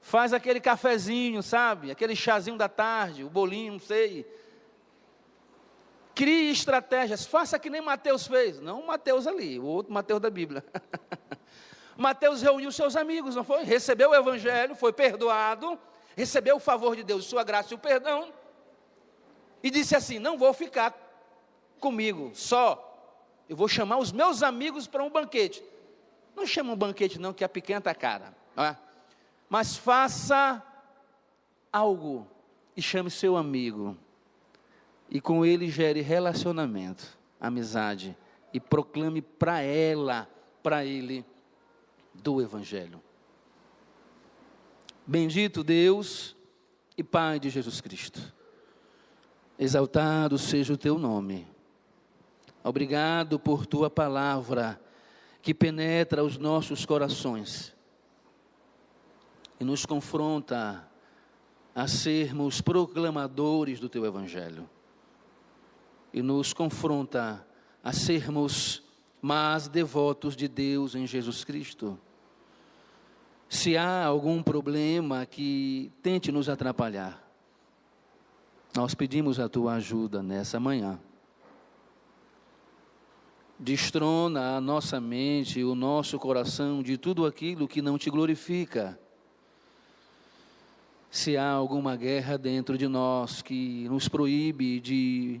Faz 0.00 0.32
aquele 0.32 0.60
cafezinho, 0.60 1.42
sabe? 1.42 1.90
Aquele 1.90 2.14
chazinho 2.14 2.56
da 2.56 2.68
tarde, 2.68 3.24
o 3.24 3.28
bolinho, 3.28 3.72
não 3.72 3.80
sei. 3.80 4.24
Crie 6.14 6.52
estratégias. 6.52 7.26
Faça 7.26 7.58
que 7.58 7.68
nem 7.68 7.80
Mateus 7.80 8.24
fez. 8.24 8.60
Não 8.60 8.86
Mateus 8.86 9.26
ali, 9.26 9.58
o 9.58 9.64
outro 9.64 9.92
Mateus 9.92 10.20
da 10.20 10.30
Bíblia. 10.30 10.64
Mateus 11.98 12.40
reuniu 12.40 12.70
seus 12.70 12.94
amigos, 12.94 13.34
não 13.34 13.42
foi? 13.42 13.64
Recebeu 13.64 14.10
o 14.10 14.14
evangelho, 14.14 14.76
foi 14.76 14.92
perdoado, 14.92 15.76
recebeu 16.16 16.54
o 16.54 16.60
favor 16.60 16.94
de 16.94 17.02
Deus, 17.02 17.24
sua 17.24 17.42
graça 17.42 17.74
e 17.74 17.76
o 17.76 17.78
perdão, 17.78 18.32
e 19.64 19.70
disse 19.70 19.96
assim: 19.96 20.18
Não 20.18 20.36
vou 20.36 20.52
ficar 20.52 20.94
comigo 21.80 22.30
só, 22.34 23.42
eu 23.48 23.56
vou 23.56 23.66
chamar 23.66 23.96
os 23.96 24.12
meus 24.12 24.42
amigos 24.42 24.86
para 24.86 25.02
um 25.02 25.10
banquete. 25.10 25.64
Não 26.36 26.46
chama 26.46 26.74
um 26.74 26.76
banquete, 26.76 27.18
não, 27.18 27.32
que 27.32 27.42
a 27.42 27.48
pequena 27.48 27.78
está 27.78 27.94
cara, 27.94 28.36
é? 28.56 28.76
mas 29.48 29.76
faça 29.76 30.62
algo 31.72 32.26
e 32.76 32.82
chame 32.82 33.10
seu 33.10 33.36
amigo, 33.36 33.96
e 35.08 35.20
com 35.20 35.46
ele 35.46 35.70
gere 35.70 36.00
relacionamento, 36.02 37.16
amizade, 37.40 38.16
e 38.52 38.60
proclame 38.60 39.22
para 39.22 39.60
ela, 39.62 40.28
para 40.62 40.84
ele 40.84 41.24
do 42.12 42.42
Evangelho. 42.42 43.00
Bendito 45.06 45.62
Deus 45.62 46.36
e 46.96 47.02
Pai 47.02 47.38
de 47.38 47.50
Jesus 47.50 47.80
Cristo. 47.80 48.34
Exaltado 49.58 50.36
seja 50.38 50.72
o 50.72 50.76
teu 50.76 50.98
nome. 50.98 51.46
Obrigado 52.62 53.38
por 53.38 53.66
tua 53.66 53.90
palavra 53.90 54.80
que 55.42 55.52
penetra 55.52 56.24
os 56.24 56.38
nossos 56.38 56.86
corações 56.86 57.74
e 59.60 59.64
nos 59.64 59.84
confronta 59.84 60.88
a 61.74 61.86
sermos 61.86 62.60
proclamadores 62.60 63.80
do 63.80 63.88
teu 63.88 64.04
evangelho. 64.04 64.68
E 66.12 66.22
nos 66.22 66.52
confronta 66.52 67.46
a 67.82 67.92
sermos 67.92 68.82
mas 69.26 69.68
devotos 69.68 70.36
de 70.36 70.46
Deus 70.46 70.94
em 70.94 71.06
Jesus 71.06 71.44
Cristo. 71.44 71.98
Se 73.48 73.74
há 73.74 74.04
algum 74.04 74.42
problema 74.42 75.24
que 75.24 75.90
tente 76.02 76.30
nos 76.30 76.46
atrapalhar, 76.46 77.23
nós 78.76 78.92
pedimos 78.92 79.38
a 79.38 79.48
tua 79.48 79.74
ajuda 79.74 80.20
nessa 80.20 80.58
manhã. 80.58 80.98
Destrona 83.56 84.56
a 84.56 84.60
nossa 84.60 85.00
mente, 85.00 85.62
o 85.62 85.76
nosso 85.76 86.18
coração 86.18 86.82
de 86.82 86.98
tudo 86.98 87.24
aquilo 87.24 87.68
que 87.68 87.80
não 87.80 87.96
te 87.96 88.10
glorifica. 88.10 88.98
Se 91.08 91.36
há 91.36 91.48
alguma 91.48 91.94
guerra 91.94 92.36
dentro 92.36 92.76
de 92.76 92.88
nós 92.88 93.40
que 93.42 93.88
nos 93.88 94.08
proíbe 94.08 94.80
de 94.80 95.40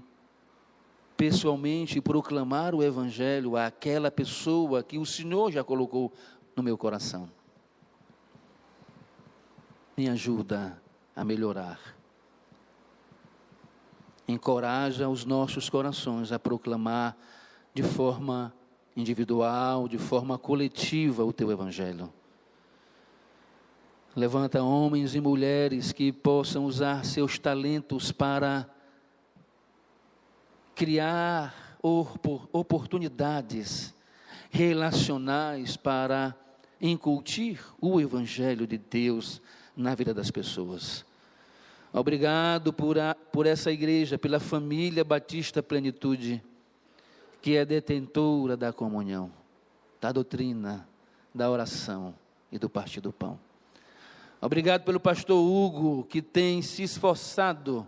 pessoalmente 1.16 2.00
proclamar 2.00 2.72
o 2.72 2.84
Evangelho 2.84 3.56
àquela 3.56 4.12
pessoa 4.12 4.84
que 4.84 4.96
o 4.96 5.04
Senhor 5.04 5.50
já 5.50 5.64
colocou 5.64 6.12
no 6.54 6.62
meu 6.62 6.78
coração. 6.78 7.28
Me 9.96 10.08
ajuda 10.08 10.80
a 11.16 11.24
melhorar. 11.24 11.93
Encoraja 14.26 15.08
os 15.08 15.24
nossos 15.24 15.68
corações 15.68 16.32
a 16.32 16.38
proclamar 16.38 17.16
de 17.74 17.82
forma 17.82 18.54
individual, 18.96 19.88
de 19.88 19.98
forma 19.98 20.38
coletiva 20.38 21.24
o 21.24 21.32
teu 21.32 21.50
Evangelho. 21.50 22.12
Levanta 24.16 24.62
homens 24.62 25.14
e 25.14 25.20
mulheres 25.20 25.92
que 25.92 26.12
possam 26.12 26.64
usar 26.64 27.04
seus 27.04 27.38
talentos 27.38 28.12
para 28.12 28.68
criar 30.74 31.76
oportunidades 32.52 33.92
relacionais 34.50 35.76
para 35.76 36.34
incutir 36.80 37.60
o 37.80 38.00
Evangelho 38.00 38.66
de 38.66 38.78
Deus 38.78 39.42
na 39.76 39.94
vida 39.94 40.14
das 40.14 40.30
pessoas. 40.30 41.04
Obrigado 41.96 42.72
por, 42.72 42.98
a, 42.98 43.14
por 43.14 43.46
essa 43.46 43.70
igreja, 43.70 44.18
pela 44.18 44.40
família 44.40 45.04
Batista 45.04 45.62
Plenitude, 45.62 46.42
que 47.40 47.56
é 47.56 47.64
detentora 47.64 48.56
da 48.56 48.72
comunhão, 48.72 49.30
da 50.00 50.10
doutrina, 50.10 50.88
da 51.32 51.48
oração 51.48 52.12
e 52.50 52.58
do 52.58 52.68
partir 52.68 53.00
do 53.00 53.12
pão. 53.12 53.38
Obrigado 54.40 54.82
pelo 54.82 54.98
pastor 54.98 55.40
Hugo, 55.40 56.02
que 56.10 56.20
tem 56.20 56.62
se 56.62 56.82
esforçado 56.82 57.86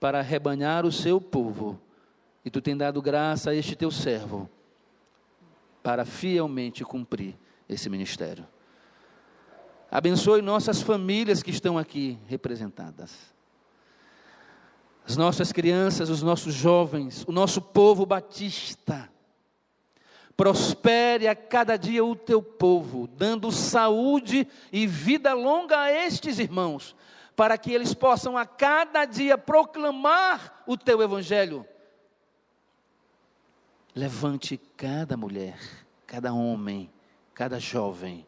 para 0.00 0.22
rebanhar 0.22 0.86
o 0.86 0.90
seu 0.90 1.20
povo. 1.20 1.78
E 2.42 2.48
tu 2.48 2.62
tem 2.62 2.74
dado 2.74 3.02
graça 3.02 3.50
a 3.50 3.54
este 3.54 3.76
teu 3.76 3.90
servo 3.90 4.48
para 5.82 6.06
fielmente 6.06 6.82
cumprir 6.86 7.36
esse 7.68 7.90
ministério. 7.90 8.46
Abençoe 9.90 10.42
nossas 10.42 10.82
famílias 10.82 11.42
que 11.42 11.50
estão 11.50 11.78
aqui 11.78 12.18
representadas. 12.26 13.34
As 15.06 15.16
nossas 15.16 15.50
crianças, 15.50 16.10
os 16.10 16.22
nossos 16.22 16.52
jovens, 16.52 17.24
o 17.26 17.32
nosso 17.32 17.62
povo 17.62 18.04
batista. 18.04 19.10
Prospere 20.36 21.26
a 21.26 21.34
cada 21.34 21.76
dia 21.78 22.04
o 22.04 22.14
teu 22.14 22.42
povo, 22.42 23.08
dando 23.08 23.50
saúde 23.50 24.46
e 24.70 24.86
vida 24.86 25.32
longa 25.32 25.80
a 25.80 25.90
estes 25.90 26.38
irmãos, 26.38 26.94
para 27.34 27.56
que 27.56 27.72
eles 27.72 27.94
possam 27.94 28.36
a 28.36 28.44
cada 28.44 29.06
dia 29.06 29.38
proclamar 29.38 30.62
o 30.66 30.76
teu 30.76 31.00
evangelho. 31.00 31.66
Levante 33.94 34.58
cada 34.76 35.16
mulher, 35.16 35.58
cada 36.06 36.32
homem, 36.34 36.92
cada 37.34 37.58
jovem 37.58 38.26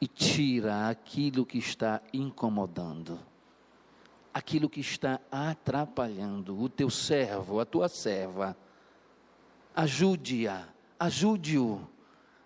e 0.00 0.06
tira 0.06 0.88
aquilo 0.88 1.44
que 1.44 1.58
está 1.58 2.00
incomodando, 2.12 3.18
aquilo 4.32 4.68
que 4.68 4.80
está 4.80 5.20
atrapalhando 5.30 6.60
o 6.60 6.68
teu 6.68 6.88
servo, 6.88 7.60
a 7.60 7.64
tua 7.64 7.88
serva 7.88 8.56
ajude-a, 9.74 10.68
ajude-o 10.98 11.88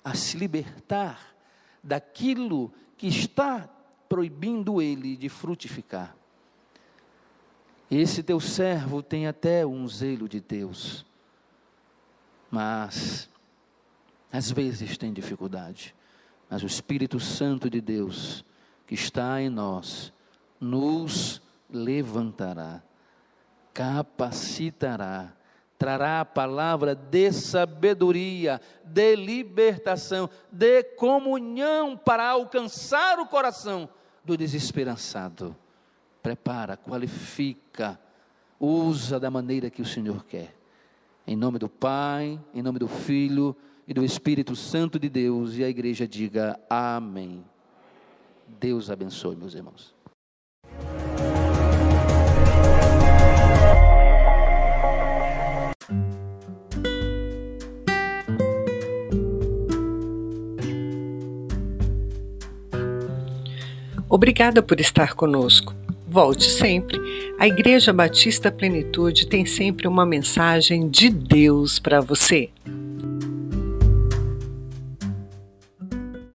a 0.05 0.14
se 0.14 0.36
libertar 0.36 1.34
daquilo 1.82 2.72
que 2.96 3.07
está 3.07 3.68
proibindo 4.09 4.82
ele 4.82 5.16
de 5.16 5.28
frutificar. 5.28 6.14
Esse 7.90 8.22
teu 8.22 8.40
servo 8.40 9.03
tem 9.03 9.26
até 9.26 9.66
um 9.66 9.86
zelo 9.88 10.28
de 10.28 10.40
Deus, 10.40 11.05
mas 12.50 13.28
às 14.30 14.50
vezes 14.50 14.96
tem 14.96 15.12
dificuldade. 15.12 15.94
Mas 16.53 16.62
o 16.62 16.66
Espírito 16.66 17.18
Santo 17.18 17.70
de 17.70 17.80
Deus, 17.80 18.44
que 18.86 18.92
está 18.92 19.40
em 19.40 19.48
nós, 19.48 20.12
nos 20.61 21.40
levantará, 21.70 22.82
capacitará 23.72 25.32
trará 25.78 26.20
a 26.20 26.24
palavra 26.26 26.94
de 26.94 27.32
sabedoria, 27.32 28.61
de 28.84 29.16
libertação, 29.16 30.28
de 30.50 30.84
comunhão 30.84 31.96
para 31.96 32.28
alcançar 32.28 33.18
o 33.18 33.26
coração 33.26 33.88
do 34.22 34.36
desesperançado. 34.36 35.57
Prepara, 36.22 36.76
qualifica, 36.76 37.98
usa 38.61 39.18
da 39.18 39.30
maneira 39.30 39.70
que 39.70 39.80
o 39.80 39.86
Senhor 39.86 40.24
quer. 40.26 40.55
Em 41.26 41.34
nome 41.34 41.59
do 41.59 41.68
Pai, 41.68 42.38
em 42.55 42.62
nome 42.62 42.78
do 42.78 42.86
Filho 42.86 43.57
e 43.86 43.94
do 43.94 44.04
Espírito 44.04 44.54
Santo 44.54 44.98
de 44.98 45.08
Deus, 45.08 45.56
e 45.56 45.64
a 45.64 45.68
igreja 45.68 46.06
diga 46.06 46.58
amém. 46.68 47.44
Deus 48.60 48.90
abençoe, 48.90 49.36
meus 49.36 49.54
irmãos. 49.54 49.94
Obrigada 64.08 64.62
por 64.62 64.78
estar 64.78 65.14
conosco. 65.14 65.74
Volte 66.06 66.44
sempre. 66.44 67.00
A 67.38 67.48
Igreja 67.48 67.90
Batista 67.94 68.52
Plenitude 68.52 69.26
tem 69.26 69.46
sempre 69.46 69.88
uma 69.88 70.04
mensagem 70.04 70.86
de 70.90 71.08
Deus 71.08 71.78
para 71.78 71.98
você. 72.02 72.50